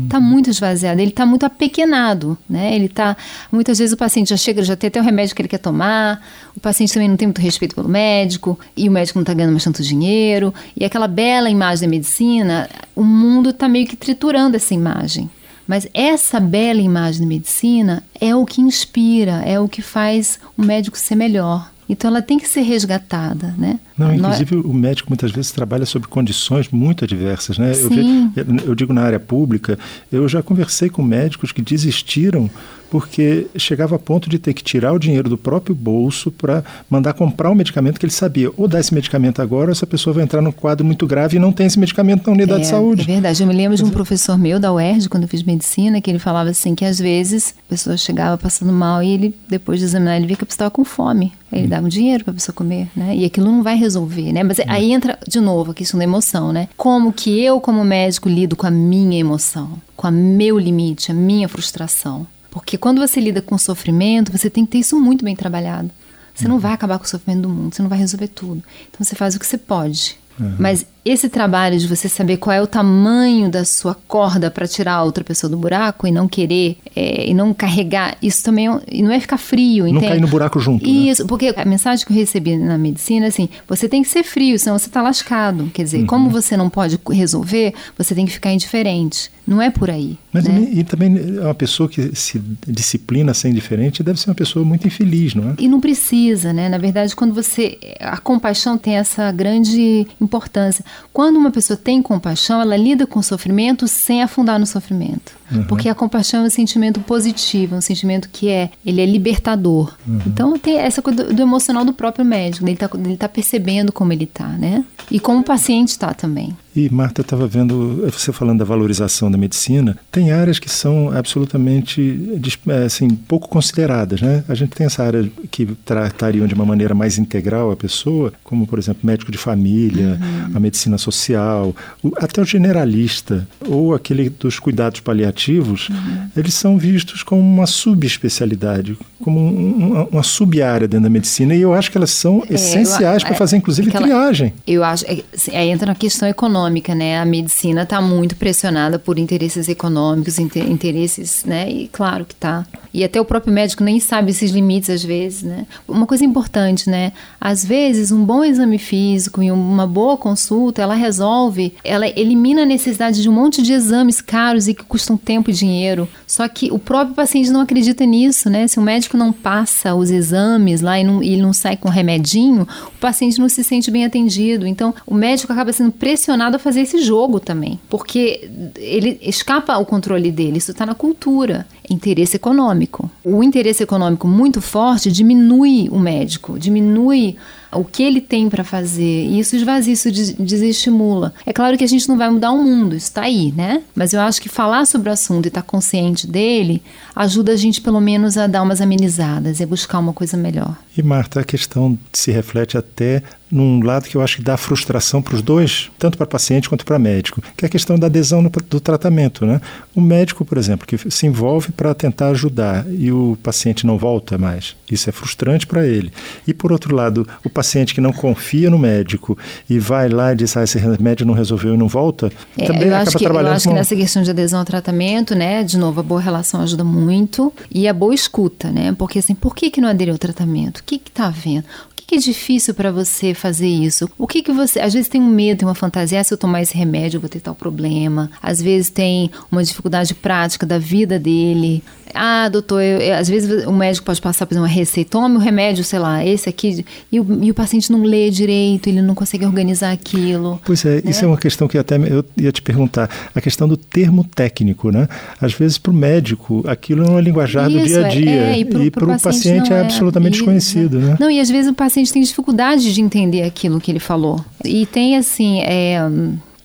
Está 0.05 0.17
uhum. 0.17 0.23
muito 0.23 0.49
esvaziado, 0.49 0.99
ele 0.99 1.11
está 1.11 1.23
muito 1.23 1.45
apequenado, 1.45 2.35
né? 2.49 2.73
Ele 2.73 2.85
está 2.85 3.15
muitas 3.51 3.77
vezes 3.77 3.93
o 3.93 3.97
paciente 3.97 4.31
já 4.31 4.37
chega, 4.37 4.63
já 4.63 4.75
tem 4.75 4.87
até 4.87 4.99
o 4.99 5.03
remédio 5.03 5.35
que 5.35 5.41
ele 5.43 5.47
quer 5.47 5.59
tomar, 5.59 6.19
o 6.55 6.59
paciente 6.59 6.91
também 6.91 7.07
não 7.07 7.15
tem 7.15 7.27
muito 7.27 7.39
respeito 7.39 7.75
pelo 7.75 7.87
médico 7.87 8.59
e 8.75 8.89
o 8.89 8.91
médico 8.91 9.19
não 9.19 9.21
está 9.21 9.35
ganhando 9.35 9.51
mais 9.51 9.63
tanto 9.63 9.83
dinheiro 9.83 10.51
e 10.75 10.83
aquela 10.83 11.07
bela 11.07 11.47
imagem 11.47 11.87
da 11.87 11.91
medicina, 11.91 12.67
o 12.95 13.03
mundo 13.03 13.51
está 13.51 13.69
meio 13.69 13.85
que 13.85 13.95
triturando 13.95 14.55
essa 14.55 14.73
imagem. 14.73 15.29
Mas 15.67 15.87
essa 15.93 16.39
bela 16.39 16.81
imagem 16.81 17.21
da 17.21 17.27
medicina 17.27 18.03
é 18.19 18.35
o 18.35 18.45
que 18.45 18.61
inspira, 18.61 19.43
é 19.45 19.59
o 19.59 19.69
que 19.69 19.83
faz 19.83 20.39
o 20.57 20.63
médico 20.63 20.97
ser 20.97 21.15
melhor. 21.15 21.72
Então 21.87 22.09
ela 22.09 22.21
tem 22.21 22.39
que 22.39 22.47
ser 22.47 22.61
resgatada, 22.61 23.53
né? 23.57 23.79
Não, 23.97 24.13
inclusive 24.13 24.55
o 24.55 24.73
médico 24.73 25.09
muitas 25.09 25.31
vezes 25.31 25.51
trabalha 25.51 25.85
sob 25.85 26.07
condições 26.07 26.69
muito 26.69 27.03
adversas, 27.03 27.57
né? 27.57 27.73
Sim. 27.73 28.31
Eu, 28.35 28.45
eu 28.67 28.75
digo 28.75 28.93
na 28.93 29.01
área 29.01 29.19
pública, 29.19 29.77
eu 30.11 30.27
já 30.27 30.41
conversei 30.41 30.89
com 30.89 31.01
médicos 31.01 31.51
que 31.51 31.61
desistiram 31.61 32.49
porque 32.93 33.47
chegava 33.57 33.95
a 33.95 33.99
ponto 33.99 34.29
de 34.29 34.37
ter 34.37 34.53
que 34.53 34.63
tirar 34.63 34.93
o 34.93 34.99
dinheiro 34.99 35.27
do 35.27 35.35
próprio 35.35 35.73
bolso 35.73 36.29
para 36.29 36.63
mandar 36.87 37.13
comprar 37.13 37.49
um 37.49 37.55
medicamento 37.55 37.99
que 37.99 38.05
ele 38.05 38.13
sabia, 38.13 38.51
ou 38.55 38.67
dar 38.67 38.79
esse 38.79 38.93
medicamento 38.93 39.41
agora, 39.41 39.69
ou 39.69 39.71
essa 39.71 39.87
pessoa 39.87 40.13
vai 40.13 40.23
entrar 40.23 40.43
num 40.43 40.51
quadro 40.51 40.85
muito 40.85 41.07
grave 41.07 41.37
e 41.37 41.39
não 41.39 41.51
tem 41.51 41.65
esse 41.65 41.79
medicamento 41.79 42.27
na 42.27 42.33
unidade 42.33 42.59
é, 42.59 42.63
de 42.65 42.67
saúde. 42.67 43.01
É 43.01 43.05
verdade. 43.05 43.41
Eu 43.41 43.47
me 43.47 43.55
lembro 43.55 43.75
de 43.75 43.83
um 43.83 43.89
professor 43.89 44.37
meu 44.37 44.59
da 44.59 44.71
UERJ, 44.71 45.09
quando 45.09 45.23
eu 45.23 45.27
fiz 45.27 45.41
medicina, 45.41 45.99
que 45.99 46.11
ele 46.11 46.19
falava 46.19 46.51
assim 46.51 46.75
que 46.75 46.85
às 46.85 46.99
vezes 46.99 47.55
a 47.65 47.69
pessoa 47.69 47.97
chegava 47.97 48.37
passando 48.37 48.71
mal 48.71 49.01
e 49.01 49.09
ele, 49.09 49.35
depois 49.49 49.79
de 49.79 49.85
examinar, 49.85 50.17
ele 50.17 50.27
via 50.27 50.35
que 50.35 50.43
a 50.43 50.45
pessoa 50.45 50.67
estava 50.67 50.69
com 50.69 50.85
fome. 50.85 51.33
Aí 51.51 51.61
ele 51.61 51.65
hum. 51.65 51.69
dava 51.71 51.85
um 51.87 51.89
dinheiro 51.89 52.23
para 52.23 52.31
a 52.31 52.35
pessoa 52.35 52.53
comer, 52.53 52.89
né? 52.95 53.15
E 53.15 53.25
aquilo 53.25 53.47
não 53.47 53.63
vai 53.63 53.75
resolver, 53.75 54.31
né? 54.31 54.43
Mas 54.43 54.59
hum. 54.59 54.65
aí 54.67 54.91
entra 54.91 55.17
de 55.27 55.39
novo 55.39 55.71
a 55.71 55.73
questão 55.73 55.97
da 55.97 56.03
emoção, 56.03 56.53
né? 56.53 56.67
Como 56.77 57.11
que 57.11 57.43
eu, 57.43 57.59
como 57.59 57.83
médico, 57.83 58.29
lido 58.29 58.55
com 58.55 58.67
a 58.67 58.71
minha 58.71 59.19
emoção, 59.19 59.81
com 59.95 60.09
o 60.09 60.11
meu 60.11 60.59
limite, 60.59 61.09
a 61.09 61.15
minha 61.15 61.49
frustração. 61.49 62.27
Porque 62.53 62.77
quando 62.77 62.99
você 62.99 63.19
lida 63.19 63.41
com 63.41 63.57
sofrimento, 63.57 64.31
você 64.31 64.47
tem 64.47 64.63
que 64.63 64.73
ter 64.73 64.77
isso 64.77 64.95
muito 64.99 65.25
bem 65.25 65.35
trabalhado. 65.35 65.89
Você 66.35 66.47
não 66.47 66.55
uhum. 66.55 66.61
vai 66.61 66.71
acabar 66.71 66.99
com 66.99 67.05
o 67.05 67.07
sofrimento 67.07 67.41
do 67.41 67.49
mundo, 67.49 67.73
você 67.73 67.81
não 67.81 67.89
vai 67.89 67.97
resolver 67.97 68.27
tudo. 68.27 68.63
Então 68.87 69.03
você 69.03 69.15
faz 69.15 69.33
o 69.33 69.39
que 69.39 69.45
você 69.47 69.57
pode. 69.57 70.19
Uhum. 70.39 70.55
Mas 70.59 70.85
esse 71.05 71.27
trabalho 71.27 71.77
de 71.77 71.87
você 71.87 72.07
saber 72.07 72.37
qual 72.37 72.53
é 72.53 72.61
o 72.61 72.67
tamanho 72.67 73.49
da 73.49 73.65
sua 73.65 73.93
corda 73.93 74.49
para 74.49 74.67
tirar 74.67 74.93
a 74.93 75.03
outra 75.03 75.23
pessoa 75.23 75.49
do 75.49 75.57
buraco 75.57 76.07
e 76.07 76.11
não 76.11 76.27
querer 76.27 76.77
é, 76.95 77.27
e 77.29 77.33
não 77.33 77.53
carregar, 77.53 78.15
isso 78.21 78.43
também 78.43 78.67
é 78.67 79.01
não 79.01 79.11
é 79.11 79.19
ficar 79.19 79.37
frio, 79.37 79.91
não 79.91 80.01
cair 80.01 80.21
no 80.21 80.27
buraco 80.27 80.59
junto. 80.59 80.85
Né? 80.85 80.91
Isso, 80.91 81.23
né? 81.23 81.27
porque 81.27 81.53
a 81.55 81.65
mensagem 81.65 82.05
que 82.05 82.13
eu 82.13 82.17
recebi 82.17 82.55
na 82.55 82.77
medicina 82.77 83.25
é 83.25 83.29
assim: 83.29 83.49
você 83.67 83.89
tem 83.89 84.01
que 84.01 84.07
ser 84.07 84.23
frio, 84.23 84.57
senão 84.57 84.77
você 84.77 84.87
está 84.87 85.01
lascado. 85.01 85.69
Quer 85.73 85.83
dizer, 85.83 85.99
uhum. 85.99 86.05
como 86.05 86.29
você 86.29 86.55
não 86.55 86.69
pode 86.69 86.99
resolver, 87.11 87.73
você 87.97 88.15
tem 88.15 88.25
que 88.25 88.31
ficar 88.31 88.51
indiferente. 88.51 89.29
Não 89.45 89.61
é 89.61 89.69
por 89.69 89.89
aí. 89.89 90.17
Mas 90.31 90.45
né? 90.45 90.69
e 90.71 90.83
também 90.85 91.17
é 91.37 91.41
uma 91.41 91.53
pessoa 91.53 91.89
que 91.89 92.15
se 92.15 92.41
disciplina 92.65 93.31
a 93.31 93.33
ser 93.33 93.49
indiferente 93.49 94.01
deve 94.01 94.19
ser 94.19 94.29
uma 94.29 94.35
pessoa 94.35 94.63
muito 94.63 94.87
infeliz, 94.87 95.35
não 95.35 95.49
é? 95.49 95.55
E 95.59 95.67
não 95.67 95.81
precisa, 95.81 96.53
né? 96.53 96.69
Na 96.69 96.77
verdade, 96.77 97.13
quando 97.15 97.33
você. 97.33 97.77
A 97.99 98.17
compaixão 98.17 98.77
tem 98.77 98.95
essa 98.95 99.31
grande 99.31 100.07
importância. 100.21 100.85
Quando 101.11 101.37
uma 101.37 101.51
pessoa 101.51 101.77
tem 101.77 102.01
compaixão, 102.01 102.61
ela 102.61 102.75
lida 102.75 103.05
com 103.05 103.19
o 103.19 103.23
sofrimento 103.23 103.87
sem 103.87 104.23
afundar 104.23 104.59
no 104.59 104.65
sofrimento. 104.65 105.33
Uhum. 105.51 105.63
Porque 105.65 105.87
a 105.87 105.95
compaixão 105.95 106.43
é 106.43 106.47
um 106.47 106.49
sentimento 106.49 106.99
positivo, 107.01 107.75
um 107.75 107.81
sentimento 107.81 108.29
que 108.31 108.49
é, 108.49 108.69
ele 108.85 109.01
é 109.01 109.05
libertador. 109.05 109.93
Uhum. 110.07 110.21
Então 110.25 110.57
tem 110.57 110.77
essa 110.77 111.01
coisa 111.01 111.23
do, 111.23 111.33
do, 111.33 111.41
emocional 111.41 111.85
do 111.85 111.93
próprio 111.93 112.25
médico, 112.25 112.65
ele 112.65 112.73
está 112.73 112.89
ele 112.93 113.17
tá 113.17 113.29
percebendo 113.29 113.91
como 113.91 114.11
ele 114.11 114.23
está, 114.23 114.47
né? 114.47 114.83
E 115.11 115.19
como 115.19 115.39
o 115.39 115.43
paciente 115.43 115.89
está 115.89 116.13
também. 116.13 116.55
E 116.75 116.89
Marta 116.89 117.21
estava 117.21 117.47
vendo, 117.47 118.09
você 118.11 118.31
falando 118.31 118.59
da 118.59 118.65
valorização 118.65 119.29
da 119.29 119.37
medicina, 119.37 119.95
tem 120.11 120.31
áreas 120.31 120.57
que 120.57 120.69
são 120.69 121.15
absolutamente 121.15 122.41
assim, 122.85 123.09
pouco 123.09 123.47
consideradas, 123.47 124.21
né? 124.21 124.43
A 124.49 124.55
gente 124.55 124.71
tem 124.71 124.85
essa 124.85 125.03
área 125.03 125.29
que 125.51 125.65
tratariam 125.85 126.47
de 126.47 126.55
uma 126.55 126.65
maneira 126.65 126.95
mais 126.95 127.17
integral 127.17 127.71
a 127.71 127.75
pessoa, 127.75 128.33
como 128.43 128.65
por 128.65 128.79
exemplo 128.79 129.01
médico 129.03 129.31
de 129.31 129.37
família, 129.37 130.19
uhum. 130.19 130.55
a 130.55 130.59
medicina 130.59 130.97
social, 130.97 131.75
até 132.17 132.41
o 132.41 132.45
generalista 132.45 133.47
ou 133.67 133.93
aquele 133.93 134.29
dos 134.29 134.57
cuidados 134.57 134.99
paliativos, 134.99 135.89
uhum. 135.89 136.27
eles 136.35 136.55
são 136.55 136.77
vistos 136.77 137.21
como 137.21 137.41
uma 137.41 137.67
subespecialidade, 137.67 138.97
como 139.21 139.39
um, 139.39 140.07
uma 140.11 140.23
sub-área 140.23 140.87
dentro 140.87 141.03
da 141.03 141.09
medicina 141.09 141.53
e 141.53 141.61
eu 141.61 141.73
acho 141.73 141.91
que 141.91 141.97
elas 141.97 142.11
são 142.11 142.43
é, 142.49 142.55
essenciais 142.55 143.23
para 143.23 143.35
fazer 143.35 143.57
inclusive 143.57 143.89
aquela, 143.89 144.07
triagem. 144.07 144.53
Eu 144.65 144.83
acho, 144.83 145.05
é, 145.05 145.23
aí 145.55 145.69
entra 145.69 145.85
na 145.85 145.95
questão 145.95 146.27
econômica 146.27 146.62
econômica, 146.63 146.95
né? 146.95 147.19
A 147.19 147.25
medicina 147.25 147.83
está 147.83 148.01
muito 148.01 148.35
pressionada 148.35 148.97
por 148.97 149.19
interesses 149.19 149.67
econômicos, 149.67 150.39
inter 150.39 150.69
interesses, 150.69 151.43
né? 151.43 151.69
E 151.69 151.87
claro 151.87 152.25
que 152.25 152.33
está. 152.33 152.65
E 152.93 153.03
até 153.03 153.19
o 153.19 153.25
próprio 153.25 153.51
médico 153.51 153.83
nem 153.83 153.99
sabe 153.99 154.31
esses 154.31 154.51
limites 154.51 154.89
às 154.89 155.03
vezes, 155.03 155.41
né? 155.41 155.65
Uma 155.87 156.05
coisa 156.05 156.23
importante, 156.23 156.89
né? 156.89 157.11
Às 157.41 157.65
vezes 157.65 158.11
um 158.11 158.23
bom 158.23 158.43
exame 158.43 158.77
físico 158.77 159.41
e 159.41 159.51
uma 159.51 159.87
boa 159.87 160.15
consulta, 160.15 160.81
ela 160.81 160.93
resolve, 160.93 161.73
ela 161.83 162.07
elimina 162.07 162.61
a 162.61 162.65
necessidade 162.65 163.21
de 163.21 163.29
um 163.29 163.33
monte 163.33 163.61
de 163.61 163.73
exames 163.73 164.21
caros 164.21 164.67
e 164.67 164.73
que 164.73 164.83
custam 164.83 165.17
tempo 165.17 165.49
e 165.49 165.53
dinheiro. 165.53 166.07
Só 166.27 166.47
que 166.47 166.71
o 166.71 166.77
próprio 166.77 167.15
paciente 167.15 167.49
não 167.49 167.61
acredita 167.61 168.05
nisso, 168.05 168.49
né? 168.49 168.67
Se 168.67 168.77
o 168.77 168.81
médico 168.81 169.17
não 169.17 169.33
passa 169.33 169.95
os 169.95 170.11
exames 170.11 170.81
lá 170.81 170.99
e 170.99 171.03
não, 171.03 171.23
e 171.23 171.35
não 171.37 171.51
sai 171.51 171.75
com 171.75 171.89
remedinho, 171.89 172.67
o 172.87 172.99
paciente 172.99 173.39
não 173.39 173.49
se 173.49 173.63
sente 173.63 173.89
bem 173.89 174.05
atendido. 174.05 174.67
Então, 174.67 174.93
o 175.05 175.15
médico 175.15 175.51
acaba 175.51 175.73
sendo 175.73 175.91
pressionado 175.91 176.57
a 176.57 176.59
fazer 176.59 176.81
esse 176.81 177.01
jogo 177.01 177.39
também, 177.39 177.79
porque 177.89 178.49
ele 178.77 179.17
escapa 179.21 179.73
ao 179.73 179.85
controle 179.85 180.31
dele, 180.31 180.57
isso 180.57 180.71
está 180.71 180.85
na 180.85 180.93
cultura. 180.93 181.65
Interesse 181.89 182.37
econômico. 182.37 182.82
O 183.23 183.43
interesse 183.43 183.83
econômico 183.83 184.27
muito 184.27 184.61
forte 184.61 185.11
diminui 185.11 185.89
o 185.91 185.99
médico, 185.99 186.57
diminui 186.57 187.37
o 187.75 187.83
que 187.83 188.03
ele 188.03 188.21
tem 188.21 188.49
para 188.49 188.63
fazer. 188.63 189.25
E 189.25 189.39
isso 189.39 189.55
esvazia, 189.55 189.93
isso 189.93 190.11
desestimula. 190.11 191.33
É 191.45 191.53
claro 191.53 191.77
que 191.77 191.83
a 191.83 191.87
gente 191.87 192.07
não 192.07 192.17
vai 192.17 192.29
mudar 192.29 192.51
o 192.51 192.63
mundo, 192.63 192.95
isso 192.95 193.07
está 193.07 193.23
aí, 193.23 193.53
né? 193.55 193.81
Mas 193.95 194.13
eu 194.13 194.21
acho 194.21 194.41
que 194.41 194.49
falar 194.49 194.85
sobre 194.85 195.09
o 195.09 195.13
assunto 195.13 195.45
e 195.45 195.47
estar 195.47 195.61
tá 195.61 195.67
consciente 195.67 196.27
dele 196.27 196.81
ajuda 197.15 197.51
a 197.51 197.55
gente, 197.55 197.81
pelo 197.81 198.01
menos, 198.01 198.37
a 198.37 198.47
dar 198.47 198.63
umas 198.63 198.81
amenizadas 198.81 199.59
e 199.59 199.65
buscar 199.65 199.99
uma 199.99 200.13
coisa 200.13 200.35
melhor. 200.35 200.75
E, 200.97 201.01
Marta, 201.01 201.39
a 201.39 201.43
questão 201.43 201.97
se 202.11 202.31
reflete 202.31 202.77
até 202.77 203.23
num 203.53 203.83
lado 203.83 204.09
que 204.09 204.17
eu 204.17 204.21
acho 204.21 204.37
que 204.37 204.41
dá 204.41 204.57
frustração 204.57 205.21
para 205.21 205.35
os 205.35 205.41
dois, 205.41 205.91
tanto 205.99 206.17
para 206.17 206.25
paciente 206.25 206.67
quanto 206.67 206.83
para 206.83 206.97
médico, 206.97 207.41
que 207.55 207.63
é 207.63 207.67
a 207.67 207.69
questão 207.69 207.99
da 207.99 208.07
adesão 208.07 208.41
no, 208.41 208.49
do 208.49 208.79
tratamento. 208.79 209.45
Né? 209.45 209.61
O 209.93 210.01
médico, 210.01 210.43
por 210.43 210.57
exemplo, 210.57 210.87
que 210.87 210.97
se 211.11 211.27
envolve 211.27 211.71
para 211.71 211.93
tentar 211.93 212.29
ajudar 212.29 212.85
e 212.89 213.11
o 213.11 213.37
paciente 213.43 213.85
não 213.85 213.95
volta 213.97 214.39
mais, 214.39 214.75
isso 214.89 215.07
é 215.07 215.13
frustrante 215.13 215.67
para 215.67 215.85
ele. 215.85 216.11
E, 216.47 216.53
por 216.53 216.71
outro 216.71 216.95
lado, 216.95 217.27
o 217.43 217.49
paciente 217.49 217.62
que 217.93 218.01
não 218.01 218.11
confia 218.11 218.69
no 218.69 218.77
médico 218.77 219.37
e 219.69 219.79
vai 219.79 220.09
lá 220.09 220.33
e 220.33 220.35
diz, 220.35 220.55
ah, 220.57 220.63
esse 220.63 220.77
remédio 220.77 221.25
não 221.25 221.33
resolveu 221.33 221.73
e 221.73 221.77
não 221.77 221.87
volta, 221.87 222.31
é, 222.57 222.65
também 222.65 222.89
acaba 222.91 223.11
que, 223.11 223.23
trabalhando 223.23 223.51
Eu 223.51 223.55
acho 223.55 223.67
que 223.67 223.73
nessa 223.73 223.95
questão 223.95 224.23
de 224.23 224.29
adesão 224.29 224.59
ao 224.59 224.65
tratamento, 224.65 225.35
né, 225.35 225.63
de 225.63 225.77
novo, 225.77 225.99
a 225.99 226.03
boa 226.03 226.21
relação 226.21 226.61
ajuda 226.61 226.83
muito 226.83 227.53
e 227.71 227.87
a 227.87 227.93
boa 227.93 228.13
escuta, 228.13 228.71
né, 228.71 228.93
porque 228.97 229.19
assim, 229.19 229.35
por 229.35 229.55
que, 229.55 229.69
que 229.69 229.81
não 229.81 229.89
aderiu 229.89 230.13
ao 230.13 230.19
tratamento? 230.19 230.79
O 230.79 230.83
que 230.83 230.95
está 230.95 231.27
havendo? 231.27 231.65
O 231.91 232.05
que 232.05 232.15
é 232.15 232.17
difícil 232.17 232.73
para 232.73 232.91
você 232.91 233.33
fazer 233.33 233.67
isso? 233.67 234.09
O 234.17 234.27
que 234.27 234.43
que 234.43 234.51
você, 234.51 234.79
às 234.79 234.93
vezes 234.93 235.07
tem 235.07 235.21
um 235.21 235.29
medo, 235.29 235.59
tem 235.59 235.67
uma 235.67 235.73
fantasia, 235.73 236.19
ah, 236.19 236.23
se 236.23 236.33
eu 236.33 236.37
tomar 236.37 236.61
esse 236.61 236.77
remédio 236.77 237.17
eu 237.17 237.21
vou 237.21 237.29
ter 237.29 237.39
tal 237.39 237.55
problema. 237.55 238.29
Às 238.41 238.61
vezes 238.61 238.89
tem 238.89 239.31
uma 239.49 239.63
dificuldade 239.63 240.13
prática 240.13 240.65
da 240.65 240.77
vida 240.77 241.17
dele. 241.17 241.81
Ah, 242.13 242.49
doutor, 242.49 242.81
eu, 242.81 242.99
eu, 242.99 243.15
às 243.15 243.27
vezes 243.27 243.65
o 243.65 243.71
médico 243.71 244.05
pode 244.05 244.21
passar 244.21 244.45
por 244.45 244.55
uma 244.57 244.67
receita, 244.67 245.11
tome 245.11 245.37
o 245.37 245.39
remédio, 245.39 245.83
sei 245.83 245.97
lá, 245.97 246.23
esse 246.23 246.47
aqui, 246.47 246.85
e 247.11 247.19
o, 247.19 247.43
e 247.43 247.52
o, 247.53 247.55
paciente 247.55 247.91
não 247.91 248.03
lê 248.03 248.29
direito, 248.29 248.87
ele 248.87 249.01
não 249.01 249.15
consegue 249.15 249.45
organizar 249.45 249.91
aquilo. 249.91 250.59
Pois 250.65 250.83
é, 250.85 250.95
né? 250.95 251.01
isso 251.05 251.23
é 251.23 251.27
uma 251.27 251.37
questão 251.37 251.67
que 251.67 251.77
até 251.77 251.95
eu 251.97 252.25
ia 252.37 252.51
te 252.51 252.61
perguntar, 252.61 253.09
a 253.33 253.41
questão 253.41 253.67
do 253.67 253.77
termo 253.77 254.23
técnico, 254.23 254.91
né? 254.91 255.07
Às 255.39 255.53
vezes 255.53 255.77
para 255.77 255.91
o 255.91 255.93
médico 255.93 256.63
aquilo 256.67 257.05
é 257.05 257.09
uma 257.09 257.21
linguajar 257.21 257.69
isso, 257.69 257.79
do 257.79 257.85
dia 257.85 258.05
a 258.05 258.09
dia, 258.09 258.31
é, 258.31 258.59
e 258.59 258.91
para 258.91 259.05
o 259.05 259.19
paciente, 259.19 259.71
é, 259.71 259.77
é 259.77 259.81
absolutamente 259.81 260.37
desconhecido, 260.37 260.99
né? 260.99 261.17
Não, 261.19 261.29
e 261.29 261.39
às 261.39 261.49
vezes 261.49 261.71
o 261.71 261.73
paciente 261.73 262.11
tem 262.11 262.21
dificuldade 262.21 262.93
de 262.93 263.01
entender 263.01 263.43
aquilo 263.43 263.79
que 263.79 263.91
ele 263.91 263.99
falou. 263.99 264.43
E 264.63 264.85
tem 264.85 265.17
assim, 265.17 265.61
é 265.61 265.99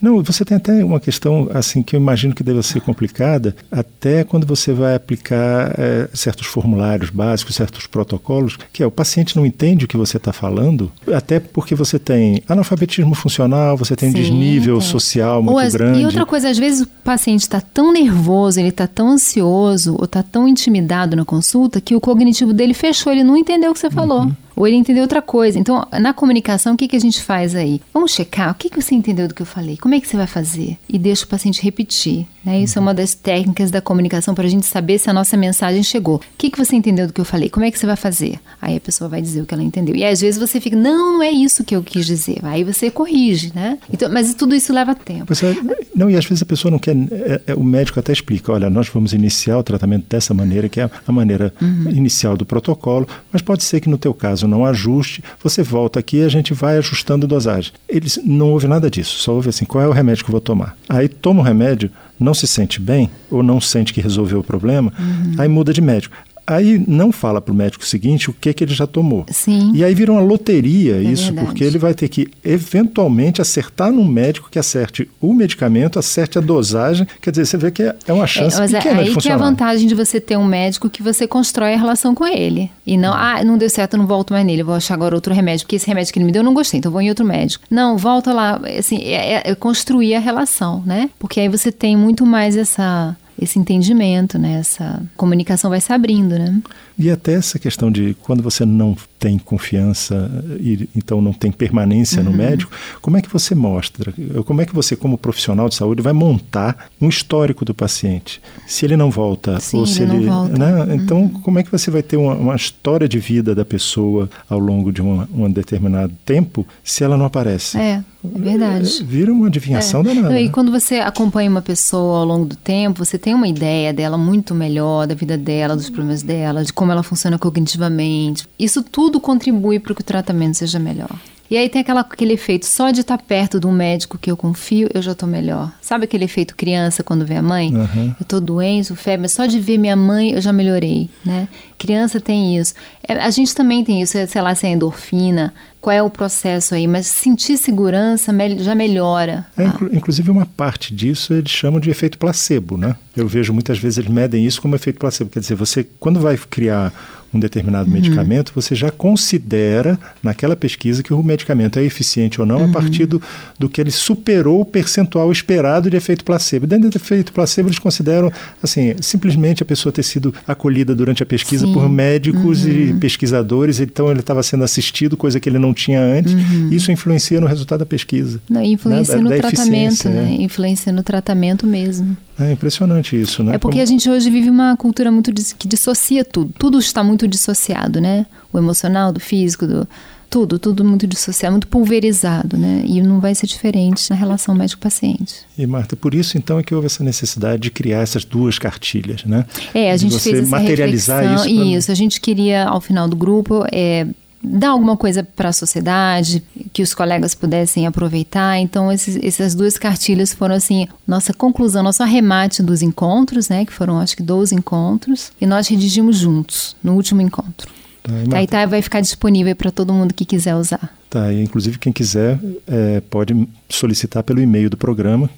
não, 0.01 0.23
você 0.23 0.45
tem 0.45 0.57
até 0.57 0.85
uma 0.85 1.01
questão 1.01 1.49
assim 1.53 1.83
que 1.83 1.97
eu 1.97 2.01
imagino 2.01 2.35
que 2.35 2.43
deva 2.43 2.63
ser 2.63 2.81
complicada, 2.81 3.55
até 3.71 4.25
quando 4.25 4.47
você 4.47 4.73
vai 4.73 4.95
aplicar 4.95 5.75
é, 5.79 6.09
certos 6.15 6.47
formulários 6.47 7.11
básicos, 7.11 7.57
certos 7.57 7.87
protocolos, 7.87 8.57
que 8.73 8.83
é 8.83 8.87
o 8.87 8.91
paciente 8.91 9.37
não 9.37 9.45
entende 9.45 9.85
o 9.85 9.89
que 9.89 9.97
você 9.97 10.17
está 10.17 10.33
falando, 10.33 10.91
até 11.13 11.41
porque 11.41 11.75
você 11.75 11.99
tem 11.99 12.43
analfabetismo 12.49 13.15
funcional, 13.15 13.77
você 13.77 13.97
tem 13.97 14.11
Sim, 14.11 14.17
desnível 14.17 14.81
social 14.81 15.43
muito 15.43 15.59
as, 15.59 15.75
grande. 15.75 16.01
E 16.01 16.05
outra 16.05 16.25
coisa, 16.25 16.49
às 16.49 16.59
vezes 16.59 16.83
o 16.83 16.87
paciente 16.87 17.43
está 17.43 17.61
tão 17.61 17.93
nervoso, 17.93 18.61
ele 18.61 18.69
está 18.69 18.87
tão 18.87 19.11
ansioso 19.11 19.97
ou 19.97 20.05
está 20.05 20.23
tão 20.23 20.47
intimidado 20.47 21.17
na 21.17 21.25
consulta 21.25 21.81
que 21.81 21.97
o 21.97 22.01
cognitivo 22.01 22.53
dele 22.53 22.75
fechou, 22.75 23.13
ele 23.13 23.25
não 23.25 23.37
entendeu 23.37 23.71
o 23.71 23.75
que 23.75 23.81
você 23.81 23.91
falou. 23.91 24.23
Uhum. 24.23 24.33
Ou 24.59 24.67
ele 24.67 24.77
entendeu 24.77 25.03
outra 25.03 25.23
coisa. 25.23 25.57
Então, 25.57 25.87
na 26.01 26.13
comunicação, 26.13 26.75
o 26.75 26.77
que, 26.77 26.89
que 26.89 26.97
a 26.97 27.01
gente 27.01 27.23
faz 27.23 27.55
aí? 27.55 27.81
Vamos 27.95 28.11
checar 28.11 28.51
o 28.51 28.55
que, 28.55 28.69
que 28.69 28.83
você 28.83 28.93
entendeu 28.93 29.29
do 29.29 29.35
que 29.35 29.41
eu 29.41 29.47
falei, 29.47 29.77
como 29.77 29.95
é 29.95 30.01
que 30.01 30.09
você 30.09 30.17
vai 30.17 30.27
fazer? 30.27 30.77
E 30.89 30.99
deixa 30.99 31.25
o 31.25 31.29
paciente 31.29 31.63
repetir. 31.63 32.27
Né? 32.45 32.61
Isso 32.61 32.77
é 32.77 32.83
uma 32.83 32.93
das 32.93 33.15
técnicas 33.15 33.71
da 33.71 33.81
comunicação 33.81 34.35
para 34.35 34.47
a 34.47 34.51
gente 34.51 34.67
saber 34.67 34.99
se 34.99 35.09
a 35.09 35.13
nossa 35.13 35.37
mensagem 35.37 35.83
chegou. 35.83 36.17
O 36.17 36.23
que, 36.37 36.51
que 36.51 36.59
você 36.59 36.75
entendeu 36.75 37.07
do 37.07 37.13
que 37.13 37.21
eu 37.21 37.25
falei? 37.25 37.49
Como 37.49 37.65
é 37.65 37.71
que 37.71 37.79
você 37.79 37.87
vai 37.87 37.95
fazer? 37.95 38.41
Aí 38.61 38.77
a 38.77 38.81
pessoa 38.81 39.09
vai 39.09 39.23
dizer 39.23 39.43
o 39.43 39.47
que 39.47 39.55
ela 39.55 39.63
entendeu. 39.63 39.95
E 39.95 40.05
às 40.05 40.21
vezes 40.21 40.41
você 40.41 40.61
fica, 40.61 40.77
não, 40.77 41.19
não 41.19 41.23
é 41.23 41.31
isso 41.31 41.63
que 41.63 41.77
eu 41.77 41.83
quis 41.83 42.05
dizer. 42.07 42.41
Aí 42.43 42.65
você 42.65 42.91
corrige, 42.91 43.53
né? 43.55 43.79
Então, 43.93 44.11
mas 44.11 44.35
tudo 44.35 44.55
isso 44.55 44.73
leva 44.73 44.95
tempo. 44.95 45.33
Você, 45.33 45.57
não, 45.95 46.11
e 46.11 46.17
às 46.17 46.25
vezes 46.25 46.43
a 46.43 46.47
pessoa 46.47 46.71
não 46.71 46.79
quer. 46.79 46.97
É, 46.97 47.43
é, 47.49 47.55
o 47.55 47.63
médico 47.63 48.01
até 48.01 48.13
explica: 48.13 48.53
olha, 48.53 48.71
nós 48.71 48.89
vamos 48.89 49.13
iniciar 49.13 49.59
o 49.59 49.63
tratamento 49.63 50.07
dessa 50.09 50.33
maneira, 50.33 50.69
que 50.69 50.81
é 50.81 50.91
a 51.07 51.13
maneira 51.13 51.53
uhum. 51.61 51.91
inicial 51.91 52.37
do 52.37 52.47
protocolo, 52.47 53.07
mas 53.31 53.43
pode 53.43 53.63
ser 53.63 53.81
que 53.81 53.89
no 53.89 53.99
teu 53.99 54.15
caso 54.15 54.48
não 54.49 54.65
ajuste, 54.65 55.23
você 55.43 55.63
volta 55.63 56.01
aqui 56.01 56.19
e 56.19 56.25
a 56.25 56.29
gente 56.29 56.55
vai 56.55 56.79
ajustando 56.79 57.27
a 57.27 57.29
dosagem. 57.29 57.73
Eles 57.89 58.19
não 58.25 58.51
houve 58.51 58.67
nada 58.67 58.91
disso, 58.91 59.19
só 59.19 59.35
houve 59.35 59.49
assim: 59.51 59.65
qual 59.65 59.85
é 59.85 59.89
o 59.89 59.93
remédio 59.93 60.25
que 60.25 60.31
eu 60.31 60.33
vou 60.33 60.41
tomar? 60.41 60.77
Aí 60.89 61.09
toma 61.09 61.41
o 61.41 61.45
remédio 61.45 61.91
não 62.19 62.35
se 62.35 62.47
sente 62.47 62.81
bem 62.81 63.11
ou 63.31 63.43
não 63.43 63.61
sente 63.61 63.93
que 63.93 64.01
resolveu 64.01 64.41
o 64.41 64.45
problema, 64.45 64.93
uhum. 64.99 65.35
aí 65.39 65.49
muda 65.49 65.73
de 65.73 65.81
médico. 65.81 66.17
Aí 66.49 66.83
não 66.89 67.13
fala 67.13 67.43
para 67.43 67.53
o 67.53 67.55
médico 67.55 67.85
seguinte 67.85 68.31
o 68.31 68.33
que, 68.33 68.55
que 68.55 68.65
ele 68.65 68.73
já 68.73 68.87
tomou. 68.87 69.27
Sim. 69.31 69.71
E 69.75 69.85
aí 69.85 69.95
vira 69.95 70.11
uma 70.11 70.23
loteria 70.23 70.97
é 70.97 71.03
isso, 71.03 71.27
verdade. 71.27 71.47
porque 71.47 71.63
ele 71.63 71.79
vai 71.79 71.93
ter 71.93 72.09
que 72.09 72.29
eventualmente 72.43 73.43
acertar 73.43 73.93
num 73.93 74.07
médico 74.07 74.49
que 74.51 74.59
acerte 74.59 75.11
o 75.21 75.35
medicamento, 75.35 75.99
acerte 75.99 76.39
a 76.39 76.41
dosagem. 76.41 77.07
Quer 77.21 77.33
dizer, 77.33 77.45
você 77.45 77.57
vê 77.59 77.71
que 77.71 77.83
é, 77.83 77.95
é 78.07 78.13
uma 78.15 78.27
chance 78.27 78.57
é, 78.57 78.61
mas 78.61 78.73
é 78.73 78.79
pequena 78.79 79.03
é 79.03 79.05
aí 79.05 79.17
que 79.17 79.29
é 79.29 79.33
a 79.33 79.37
vantagem 79.37 79.87
de 79.87 79.95
você 79.95 80.19
ter 80.19 80.39
um 80.39 80.45
médico 80.47 80.89
que 80.89 81.03
você 81.03 81.27
constrói 81.27 81.75
a 81.75 81.77
relação 81.77 82.15
com 82.15 82.27
ele. 82.27 82.71
E 82.87 82.97
não, 82.97 83.11
hum. 83.11 83.17
ah, 83.17 83.45
não 83.45 83.59
deu 83.59 83.69
certo, 83.69 83.99
não 83.99 84.07
volto 84.07 84.33
mais 84.33 84.47
nele, 84.47 84.63
vou 84.63 84.75
achar 84.75 84.95
agora 84.95 85.15
outro 85.15 85.35
remédio, 85.35 85.67
porque 85.67 85.77
esse 85.77 85.87
remédio 85.87 86.13
que 86.15 86.19
ele 86.19 86.25
me 86.25 86.33
deu 86.33 86.41
eu 86.41 86.45
não 86.45 86.55
gostei, 86.55 86.79
então 86.79 86.91
vou 86.91 87.03
em 87.03 87.11
outro 87.11 87.27
médico. 87.27 87.65
Não, 87.71 87.99
volta 87.99 88.33
lá. 88.33 88.59
Assim, 88.79 89.03
é, 89.03 89.35
é, 89.35 89.51
é 89.51 89.55
construir 89.55 90.15
a 90.15 90.21
relação, 90.21 90.83
né? 90.87 91.11
Porque 91.19 91.41
aí 91.41 91.49
você 91.49 91.71
tem 91.71 91.95
muito 91.95 92.25
mais 92.25 92.57
essa 92.57 93.17
esse 93.41 93.59
entendimento, 93.59 94.39
né? 94.39 94.59
Essa 94.59 95.03
comunicação 95.17 95.71
vai 95.71 95.81
se 95.81 95.93
abrindo, 95.93 96.39
né? 96.39 96.61
E 96.99 97.11
até 97.11 97.35
essa 97.35 97.59
questão 97.59 97.91
de 97.91 98.17
quando 98.23 98.43
você 98.43 98.65
não 98.67 98.97
tem 99.19 99.39
confiança 99.39 100.31
e 100.61 100.89
então 100.97 101.21
não 101.21 101.33
tem 101.33 101.51
permanência 101.51 102.23
uhum. 102.23 102.31
no 102.31 102.37
médico, 102.37 102.73
como 103.01 103.17
é 103.17 103.23
que 103.23 103.29
você 103.29 103.55
mostra? 103.55 104.13
Como 104.45 104.61
é 104.61 104.67
que 104.67 104.75
você, 104.75 104.97
como 104.97 105.19
profissional 105.19 105.69
de 105.69 105.75
saúde, 105.75 106.03
vai 106.03 106.13
montar 106.13 106.89
um 107.01 107.09
histórico 107.09 107.65
do 107.65 107.75
paciente? 107.75 108.41
Se 108.67 108.85
ele 108.85 108.97
não 108.97 109.11
volta 109.11 109.61
Sim, 109.61 109.79
ou 109.79 109.87
se 109.87 110.03
ele, 110.03 110.17
ele 110.17 110.27
volta. 110.27 110.59
Né? 110.59 110.73
Uhum. 110.73 110.95
Então, 110.95 111.29
como 111.29 111.59
é 111.59 111.63
que 111.63 111.71
você 111.71 111.91
vai 111.91 112.03
ter 112.03 112.17
uma, 112.17 112.35
uma, 112.35 112.57
história 112.57 113.09
de 113.09 113.19
vida 113.19 113.55
da 113.55 113.65
pessoa 113.65 114.29
ao 114.49 114.59
longo 114.59 114.93
de 114.93 115.01
uma, 115.01 115.29
um 115.33 115.51
determinado 115.51 116.13
tempo 116.25 116.67
se 116.83 117.05
ela 117.05 117.17
não 117.17 117.27
aparece? 117.27 117.79
É. 117.79 118.03
É 118.25 118.39
verdade. 118.39 119.05
Vira 119.05 119.33
uma 119.33 119.47
adivinhação 119.47 120.01
é. 120.01 120.05
danada. 120.05 120.41
E 120.41 120.47
né? 120.47 120.51
quando 120.51 120.73
você 120.73 120.97
acompanha 120.97 121.49
uma 121.49 121.63
pessoa 121.63 122.19
ao 122.19 122.25
longo 122.25 122.47
do 122.47 122.57
tempo, 122.57 123.05
você 123.05 123.17
tem 123.17 123.33
uma 123.33 123.47
ideia 123.47 123.93
dela 123.93 124.19
muito 124.19 124.55
melhor, 124.55 125.07
da 125.07 125.15
vida 125.15 125.39
dela, 125.39 125.77
dos 125.77 125.89
problemas 125.89 126.23
dela, 126.23 126.65
de 126.65 126.73
como 126.73 126.88
ela 126.93 127.03
funciona 127.03 127.39
cognitivamente. 127.39 128.49
Isso 128.59 128.83
tudo 128.83 129.21
contribui 129.21 129.79
para 129.79 129.95
que 129.95 130.01
o 130.01 130.05
tratamento 130.05 130.57
seja 130.57 130.79
melhor. 130.79 131.11
E 131.51 131.57
aí 131.57 131.69
tem 131.69 131.81
aquela, 131.81 132.01
aquele 132.01 132.35
efeito, 132.35 132.67
só 132.67 132.91
de 132.91 133.01
estar 133.01 133.19
perto 133.19 133.59
de 133.59 133.67
um 133.67 133.73
médico 133.73 134.19
que 134.19 134.31
eu 134.31 134.37
confio, 134.37 134.89
eu 134.93 135.01
já 135.01 135.13
estou 135.13 135.29
melhor. 135.29 135.73
Sabe 135.81 136.05
aquele 136.05 136.25
efeito 136.25 136.55
criança 136.55 137.03
quando 137.03 137.25
vê 137.25 137.37
a 137.37 137.43
mãe? 137.43 137.75
Uhum. 137.75 138.15
Eu 138.19 138.23
estou 138.23 138.41
doente, 138.41 138.95
febre, 138.95 139.23
mas 139.23 139.33
só 139.33 139.47
de 139.47 139.59
ver 139.59 139.79
minha 139.79 139.97
mãe 139.97 140.33
eu 140.33 140.41
já 140.41 140.53
melhorei, 140.53 141.09
né? 141.25 141.49
Criança 141.79 142.21
tem 142.21 142.59
isso. 142.59 142.75
É, 143.07 143.15
a 143.15 143.31
gente 143.31 143.55
também 143.55 143.83
tem 143.85 144.03
isso, 144.03 144.19
sei 144.27 144.43
lá, 144.43 144.55
se 144.55 144.67
é 144.67 144.71
endorfina, 144.71 145.55
qual 145.81 145.95
é 145.95 146.03
o 146.03 146.11
processo 146.11 146.75
aí, 146.75 146.87
mas 146.87 147.07
sentir 147.07 147.57
segurança 147.57 148.35
já 148.59 148.75
melhora. 148.75 149.47
É. 149.57 149.65
Inclusive, 149.97 150.31
uma 150.31 150.45
parte 150.45 150.93
disso 150.93 151.33
eles 151.33 151.51
chamam 151.51 151.81
de 151.81 151.89
efeito 151.89 152.19
placebo, 152.19 152.77
né? 152.77 152.97
Eu 153.17 153.27
vejo 153.27 153.53
muitas 153.53 153.79
vezes 153.79 153.99
eles 153.99 154.11
medem 154.11 154.45
isso 154.45 154.61
como 154.61 154.75
efeito 154.75 154.99
placebo. 154.99 155.31
Quer 155.31 155.41
dizer, 155.41 155.55
você, 155.55 155.87
quando 155.99 156.21
vai 156.21 156.37
criar 156.37 156.93
um 157.33 157.39
determinado 157.39 157.89
uhum. 157.89 157.95
medicamento, 157.95 158.53
você 158.55 158.75
já 158.75 158.91
considera 158.91 159.99
naquela 160.23 160.57
pesquisa 160.57 161.03
que 161.03 161.13
o 161.13 161.23
medicamento 161.23 161.79
é 161.79 161.85
eficiente 161.85 162.41
ou 162.41 162.47
não 162.47 162.59
uhum. 162.59 162.71
a 162.71 162.73
partir 162.73 163.07
do, 163.07 163.21
do 163.59 163.69
que 163.69 163.81
ele 163.81 163.91
superou 163.91 164.61
o 164.61 164.65
percentual 164.65 165.31
esperado 165.31 165.91
de 165.91 165.97
efeito 165.97 166.25
placebo. 166.25 166.67
Dentro 166.67 166.89
do 166.89 166.97
efeito 166.97 167.33
placebo, 167.33 167.69
eles 167.69 167.79
consideram, 167.79 168.33
assim, 168.63 168.95
simplesmente 169.01 169.63
a 169.63 169.67
pessoa 169.67 169.93
ter 169.93 170.03
sido 170.03 170.35
acolhida 170.47 170.95
durante 170.95 171.23
a 171.23 171.27
pesquisa 171.27 171.67
Sim. 171.67 171.73
por 171.73 171.89
médicos 171.89 172.65
uhum. 172.65 172.71
e 172.71 172.95
pesquisadores, 172.95 173.81
então 173.81 174.11
ele 174.11 174.21
estava 174.21 174.43
sendo 174.43 174.65
assistido, 174.65 175.17
coisa 175.17 175.39
que 175.39 175.49
ele 175.49 175.59
não 175.59 175.75
tinha 175.75 176.01
antes. 176.01 176.33
Uhum. 176.33 176.71
Isso 176.71 176.91
influencia 176.91 177.41
no 177.41 177.47
resultado 177.47 177.81
da 177.81 177.87
pesquisa. 177.87 178.41
Não, 178.49 178.63
influencia 178.63 179.17
né? 179.17 179.23
no 179.23 179.29
da, 179.29 179.37
tratamento, 179.37 180.09
né? 180.09 180.37
É. 180.39 180.43
Influencia 180.43 180.93
no 180.93 181.03
tratamento 181.03 181.67
mesmo. 181.67 182.17
É 182.39 182.53
impressionante 182.53 183.21
isso, 183.21 183.43
né? 183.43 183.57
É 183.57 183.59
porque 183.59 183.79
Como... 183.79 183.83
a 183.83 183.87
gente 183.87 184.09
hoje 184.09 184.31
vive 184.31 184.49
uma 184.49 184.77
cultura 184.77 185.11
muito 185.11 185.33
que 185.59 185.67
dissocia 185.67 186.25
tudo. 186.25 186.53
Tudo 186.59 186.79
está 186.79 187.03
muito 187.03 187.27
dissociado, 187.27 188.01
né? 188.01 188.27
O 188.53 188.59
emocional, 188.59 189.13
do 189.13 189.21
físico, 189.21 189.67
do 189.67 189.89
tudo, 190.31 190.59
tudo 190.59 190.85
muito 190.85 191.07
dissociado, 191.07 191.53
muito 191.53 191.69
pulverizado, 191.69 192.57
né? 192.57 192.83
E 192.87 193.01
não 193.03 193.19
vai 193.19 193.35
ser 193.35 193.47
diferente 193.47 194.11
na 194.11 194.17
relação 194.17 194.55
médico-paciente. 194.55 195.37
E 195.57 195.67
Marta, 195.67 195.97
por 195.97 196.15
isso 196.15 196.37
então 196.37 196.59
é 196.59 196.63
que 196.63 196.75
houve 196.75 196.87
essa 196.87 197.03
necessidade 197.03 197.63
de 197.63 197.71
criar 197.71 198.01
essas 198.01 198.25
duas 198.25 198.59
cartilhas, 198.59 199.25
né? 199.25 199.47
É, 199.75 199.91
a 199.91 199.97
gente 199.97 200.19
fez 200.19 200.41
essa 200.41 200.51
materializar 200.51 201.23
reflexão, 201.23 201.47
isso. 201.47 201.57
Pra... 201.57 201.65
Isso, 201.79 201.93
a 201.93 201.95
gente 201.95 202.21
queria 202.21 202.65
ao 202.65 202.81
final 202.81 203.09
do 203.09 203.17
grupo 203.17 203.65
é, 203.73 204.07
dar 204.43 204.71
alguma 204.71 204.97
coisa 204.97 205.23
para 205.23 205.49
a 205.49 205.53
sociedade, 205.53 206.43
que 206.73 206.83
os 206.83 206.95
colegas 206.95 207.35
pudessem 207.35 207.87
aproveitar. 207.87 208.59
Então, 208.59 208.91
esses, 208.91 209.17
essas 209.23 209.55
duas 209.55 209.77
cartilhas 209.77 210.33
foram, 210.33 210.55
assim, 210.55 210.87
nossa 211.07 211.33
conclusão, 211.33 211.83
nosso 211.83 212.03
arremate 212.03 212.63
dos 212.63 212.83
encontros, 212.83 213.49
né? 213.49 213.65
Que 213.65 213.73
foram, 213.73 213.99
acho 213.99 214.17
que, 214.17 214.23
12 214.23 214.55
encontros. 214.55 215.33
E 215.41 215.47
nós 215.47 215.69
redigimos 215.69 216.17
juntos, 216.17 216.77
no 216.83 216.95
último 216.95 217.21
encontro. 217.21 217.69
Tá, 218.03 218.47
tá, 218.47 218.67
vai 218.67 218.81
ficar 218.81 219.01
disponível 219.01 219.55
para 219.55 219.71
todo 219.71 219.93
mundo 219.93 220.15
que 220.15 220.25
quiser 220.25 220.55
usar. 220.55 220.97
Tá, 221.11 221.33
e 221.33 221.43
inclusive 221.43 221.79
quem 221.79 221.93
quiser 221.93 222.39
é, 222.67 223.01
pode 223.01 223.49
solicitar 223.69 224.23
pelo 224.23 224.41
e-mail 224.41 224.71
do 224.71 224.77
programa, 224.77 225.29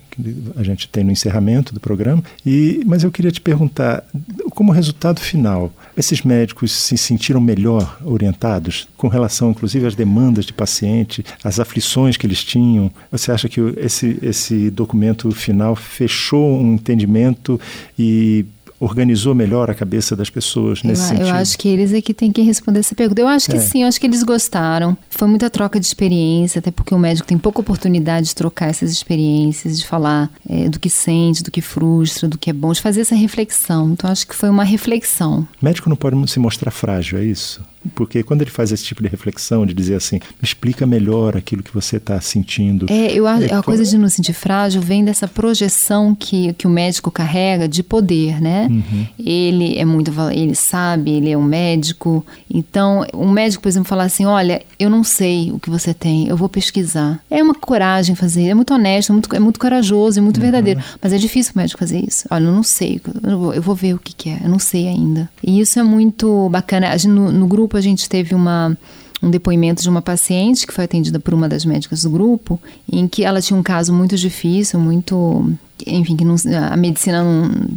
a 0.57 0.63
gente 0.63 0.89
tem 0.89 1.05
no 1.05 1.13
encerramento 1.13 1.73
do 1.73 1.81
programa. 1.81 2.23
E, 2.45 2.83
mas 2.87 3.03
eu 3.05 3.11
queria 3.11 3.31
te 3.31 3.41
perguntar, 3.41 4.05
como 4.51 4.73
resultado 4.73 5.21
final, 5.21 5.73
esses 5.97 6.23
médicos 6.23 6.73
se 6.73 6.97
sentiram 6.97 7.41
melhor 7.41 7.99
orientados 8.05 8.89
com 8.97 9.09
relação, 9.09 9.51
inclusive, 9.51 9.87
às 9.87 9.95
demandas 9.95 10.45
de 10.45 10.53
paciente, 10.53 11.25
às 11.43 11.59
aflições 11.59 12.17
que 12.17 12.27
eles 12.27 12.45
tinham? 12.45 12.91
Você 13.11 13.33
acha 13.33 13.49
que 13.49 13.61
esse, 13.79 14.19
esse 14.23 14.71
documento 14.71 15.31
final 15.33 15.75
fechou 15.77 16.61
um 16.61 16.75
entendimento 16.75 17.61
e 17.99 18.45
organizou 18.81 19.35
melhor 19.35 19.71
a 19.71 19.75
cabeça 19.75 20.17
das 20.17 20.31
pessoas 20.31 20.83
nesse 20.83 21.03
eu, 21.03 21.09
sentido? 21.09 21.29
Eu 21.29 21.35
acho 21.35 21.59
que 21.59 21.69
eles 21.69 21.93
é 21.93 22.01
que 22.01 22.15
têm 22.15 22.33
que 22.33 22.41
responder 22.41 22.81
essa 22.81 22.95
pergunta. 22.95 23.21
Eu 23.21 23.29
acho 23.29 23.49
que 23.51 23.57
é. 23.57 23.61
sim, 23.61 23.83
eu 23.83 23.89
acho 23.89 24.01
que 24.01 24.07
eles 24.07 24.23
gostaram. 24.23 24.97
Foi 25.11 25.29
muita 25.29 25.51
troca 25.51 25.79
de 25.79 25.85
experiência, 25.85 26.61
até 26.61 26.71
porque 26.71 26.95
o 26.95 26.99
médico 26.99 27.29
tem 27.29 27.37
pouca 27.37 27.61
oportunidade 27.61 28.29
de 28.29 28.35
trocar 28.35 28.71
essas 28.71 28.91
experiências, 28.91 29.79
de 29.79 29.87
falar 29.87 30.31
é, 30.49 30.69
do 30.71 30.81
que 30.81 30.89
sente, 30.89 31.43
do 31.43 31.51
que 31.51 31.61
frustra, 31.61 32.27
do 32.27 32.39
que 32.39 32.49
é 32.49 32.53
bom, 32.55 32.73
de 32.73 32.81
fazer 32.81 33.03
essa 33.03 33.15
reflexão. 33.15 33.91
Então, 33.91 34.11
acho 34.11 34.27
que 34.27 34.35
foi 34.35 34.49
uma 34.49 34.65
reflexão. 34.65 35.47
O 35.61 35.65
médico 35.65 35.91
não 35.91 35.97
pode 35.97 36.31
se 36.31 36.39
mostrar 36.39 36.71
frágil, 36.71 37.19
é 37.19 37.25
isso? 37.25 37.63
Porque 37.95 38.23
quando 38.23 38.43
ele 38.43 38.51
faz 38.51 38.73
esse 38.73 38.85
tipo 38.85 39.03
de 39.03 39.09
reflexão, 39.09 39.65
de 39.65 39.73
dizer 39.73 39.95
assim, 39.95 40.21
explica 40.43 40.87
melhor 40.87 41.37
aquilo 41.37 41.63
que 41.63 41.73
você 41.73 41.97
está 41.97 42.21
sentindo. 42.21 42.87
É, 42.91 43.13
eu 43.13 43.27
acho, 43.27 43.47
é, 43.47 43.55
a 43.55 43.63
coisa 43.63 43.85
de 43.85 43.97
não 43.97 44.09
sentir 44.09 44.33
frágil 44.33 44.83
vem 44.83 45.05
dessa 45.05 45.27
projeção 45.27 46.15
que, 46.15 46.53
que 46.55 46.67
o 46.67 46.71
médico 46.71 47.11
carrega 47.11 47.67
de 47.67 47.83
poder, 47.83 48.41
né? 48.41 48.69
Uhum. 48.71 49.07
Ele 49.19 49.79
é 49.79 49.85
muito, 49.85 50.13
ele 50.33 50.55
sabe, 50.55 51.13
ele 51.13 51.31
é 51.31 51.39
um 51.39 51.43
médico. 51.43 52.25
Então, 52.53 53.07
um 53.15 53.31
médico, 53.31 53.63
por 53.63 53.69
exemplo, 53.69 53.89
falar 53.89 54.05
assim, 54.05 54.27
olha, 54.27 54.63
eu 54.79 54.91
não 54.91 55.03
sei 55.03 55.51
o 55.51 55.59
que 55.59 55.71
você 55.71 55.95
tem, 55.95 56.29
eu 56.29 56.37
vou 56.37 56.49
pesquisar. 56.49 57.21
É 57.31 57.43
uma 57.43 57.55
coragem 57.55 58.15
fazer, 58.15 58.49
é 58.49 58.55
muito 58.55 58.75
honesto, 58.75 59.11
é 59.11 59.13
muito, 59.13 59.37
é 59.37 59.41
muito 59.41 59.59
corajoso, 59.59 60.19
é 60.19 60.23
muito 60.23 60.37
uhum. 60.37 60.43
verdadeiro. 60.43 60.81
Mas 61.01 61.13
é 61.13 61.19
difícil 61.19 61.53
o 61.55 61.59
médico 61.59 61.79
fazer 61.79 62.05
isso. 62.07 62.27
Olha, 62.31 62.45
eu 62.45 62.53
não 62.53 62.63
sei, 62.63 63.01
eu 63.23 63.39
vou, 63.39 63.55
eu 63.55 63.63
vou 63.63 63.75
ver 63.75 63.95
o 63.95 63.99
que, 63.99 64.15
que, 64.15 64.29
é, 64.29 64.41
eu 64.45 64.49
não 64.49 64.59
sei 64.59 64.87
ainda. 64.87 65.31
E 65.43 65.61
isso 65.61 65.79
é 65.79 65.83
muito 65.83 66.49
bacana. 66.51 66.91
A 66.91 66.97
gente, 66.97 67.13
no, 67.13 67.33
no 67.33 67.47
grupo, 67.47 67.70
grupo 67.71 67.77
a 67.77 67.81
gente 67.81 68.09
teve 68.09 68.35
uma 68.35 68.77
um 69.23 69.31
depoimento 69.31 69.83
de 69.83 69.89
uma 69.89 70.01
paciente 70.01 70.67
que 70.67 70.73
foi 70.73 70.85
atendida 70.85 71.21
por 71.21 71.35
uma 71.35 71.47
das 71.47 71.63
médicas 71.67 72.05
do 72.05 72.11
grupo, 72.11 72.59
em 72.91 73.07
que 73.07 73.23
ela 73.23 73.43
tinha 73.43 73.59
um 73.59 73.63
caso 73.63 73.93
muito 73.93 74.17
difícil, 74.17 74.81
muito, 74.81 75.53
enfim, 75.87 76.17
que 76.17 76.25
não, 76.25 76.37
a 76.71 76.75
medicina 76.75 77.23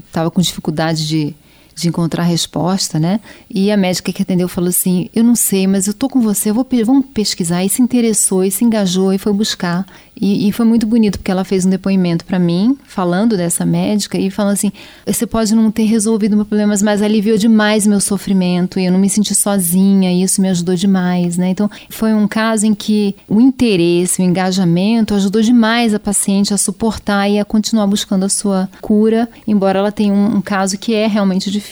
estava 0.07 0.31
com 0.31 0.39
dificuldade 0.39 1.05
de, 1.05 1.35
de 1.75 1.87
encontrar 1.87 2.23
resposta, 2.23 2.99
né? 2.99 3.19
E 3.49 3.71
a 3.71 3.77
médica 3.77 4.11
que 4.11 4.21
atendeu 4.21 4.47
falou 4.47 4.69
assim: 4.69 5.09
Eu 5.13 5.23
não 5.23 5.35
sei, 5.35 5.67
mas 5.67 5.87
eu 5.87 5.93
tô 5.93 6.07
com 6.07 6.21
você, 6.21 6.49
eu 6.49 6.53
vou, 6.53 6.67
vamos 6.85 7.05
pesquisar. 7.13 7.63
E 7.63 7.69
se 7.69 7.81
interessou, 7.81 8.43
e 8.43 8.51
se 8.51 8.63
engajou, 8.63 9.13
e 9.13 9.17
foi 9.17 9.33
buscar. 9.33 9.85
E, 10.19 10.47
e 10.47 10.51
foi 10.51 10.65
muito 10.65 10.85
bonito, 10.85 11.17
porque 11.17 11.31
ela 11.31 11.43
fez 11.43 11.65
um 11.65 11.69
depoimento 11.69 12.23
para 12.23 12.37
mim, 12.37 12.77
falando 12.85 13.35
dessa 13.35 13.65
médica, 13.65 14.17
e 14.17 14.29
falando 14.29 14.53
assim: 14.53 14.71
Você 15.05 15.25
pode 15.25 15.55
não 15.55 15.71
ter 15.71 15.83
resolvido 15.83 16.35
meus 16.35 16.47
problemas, 16.47 16.81
mas 16.81 17.01
aliviou 17.01 17.37
demais 17.37 17.87
meu 17.87 17.99
sofrimento, 17.99 18.79
e 18.79 18.85
eu 18.85 18.91
não 18.91 18.99
me 18.99 19.09
senti 19.09 19.33
sozinha, 19.33 20.11
e 20.11 20.21
isso 20.21 20.41
me 20.41 20.49
ajudou 20.49 20.75
demais, 20.75 21.37
né? 21.37 21.49
Então, 21.49 21.69
foi 21.89 22.13
um 22.13 22.27
caso 22.27 22.65
em 22.65 22.73
que 22.73 23.15
o 23.27 23.41
interesse, 23.41 24.21
o 24.21 24.25
engajamento 24.25 25.15
ajudou 25.15 25.41
demais 25.41 25.93
a 25.93 25.99
paciente 25.99 26.53
a 26.53 26.57
suportar 26.57 27.29
e 27.29 27.39
a 27.39 27.45
continuar 27.45 27.87
buscando 27.87 28.23
a 28.23 28.29
sua 28.29 28.69
cura, 28.81 29.27
embora 29.47 29.79
ela 29.79 29.91
tenha 29.91 30.13
um, 30.13 30.37
um 30.37 30.41
caso 30.41 30.77
que 30.77 30.93
é 30.93 31.07
realmente 31.07 31.49
difícil, 31.49 31.62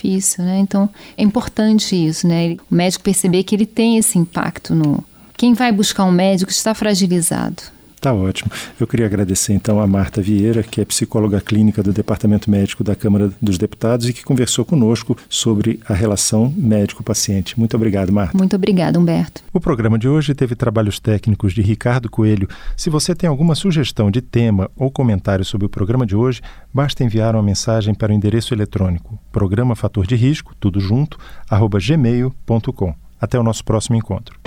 né? 0.41 0.60
Então 0.60 0.89
é 1.17 1.24
importante 1.24 1.95
isso, 1.95 2.27
né? 2.27 2.55
O 2.69 2.75
médico 2.75 3.03
perceber 3.03 3.43
que 3.43 3.55
ele 3.55 3.65
tem 3.65 3.98
esse 3.98 4.17
impacto 4.17 4.74
no. 4.74 5.03
Quem 5.38 5.53
vai 5.53 5.71
buscar 5.71 6.05
um 6.05 6.12
médico 6.12 6.51
está 6.51 6.74
fragilizado. 6.74 7.63
Tá 8.01 8.12
ótimo. 8.12 8.51
Eu 8.79 8.88
queria 8.88 9.05
agradecer 9.05 9.53
então 9.53 9.79
a 9.79 9.86
Marta 9.86 10.24
Vieira, 10.24 10.63
que 10.63 10.81
é 10.81 10.86
psicóloga 10.86 11.39
clínica 11.39 11.84
do 11.84 11.93
Departamento 11.93 12.50
Médico 12.50 12.84
da 12.84 12.96
Câmara 12.96 13.31
dos 13.39 13.60
Deputados 13.60 14.10
e 14.10 14.13
que 14.13 14.24
conversou 14.24 14.65
conosco 14.65 15.15
sobre 15.29 15.79
a 15.88 15.93
relação 15.93 16.51
médico-paciente. 16.58 17.60
Muito 17.60 17.75
obrigado, 17.77 18.12
Marta. 18.12 18.36
Muito 18.36 18.55
obrigada, 18.55 19.00
Humberto. 19.00 19.43
O 19.53 19.60
programa 19.60 20.00
de 20.00 20.10
hoje 20.10 20.34
teve 20.34 20.55
trabalhos 20.55 21.00
técnicos 21.00 21.53
de 21.53 21.62
Ricardo 21.62 22.10
Coelho. 22.10 22.50
Se 22.75 22.89
você 22.89 23.13
tem 23.13 23.29
alguma 23.29 23.53
sugestão 23.53 24.10
de 24.10 24.20
tema 24.20 24.67
ou 24.75 24.89
comentário 24.89 25.46
sobre 25.46 25.67
o 25.67 25.70
programa 25.70 26.03
de 26.03 26.15
hoje, 26.15 26.41
basta 26.74 27.03
enviar 27.03 27.36
uma 27.36 27.43
mensagem 27.43 27.93
para 27.93 28.12
o 28.12 28.15
endereço 28.15 28.51
eletrônico 28.51 29.20
programa 29.31 29.75
fator 29.75 30.08
de 30.08 30.15
risco, 30.15 30.55
tudo 30.60 30.79
junto, 30.79 31.20
arroba 31.48 31.77
gmail.com. 31.79 32.96
Até 33.20 33.39
o 33.39 33.43
nosso 33.43 33.63
próximo 33.63 33.96
encontro. 33.96 34.39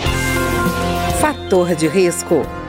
Fator 1.20 1.76
de 1.76 1.86
risco 1.86 2.42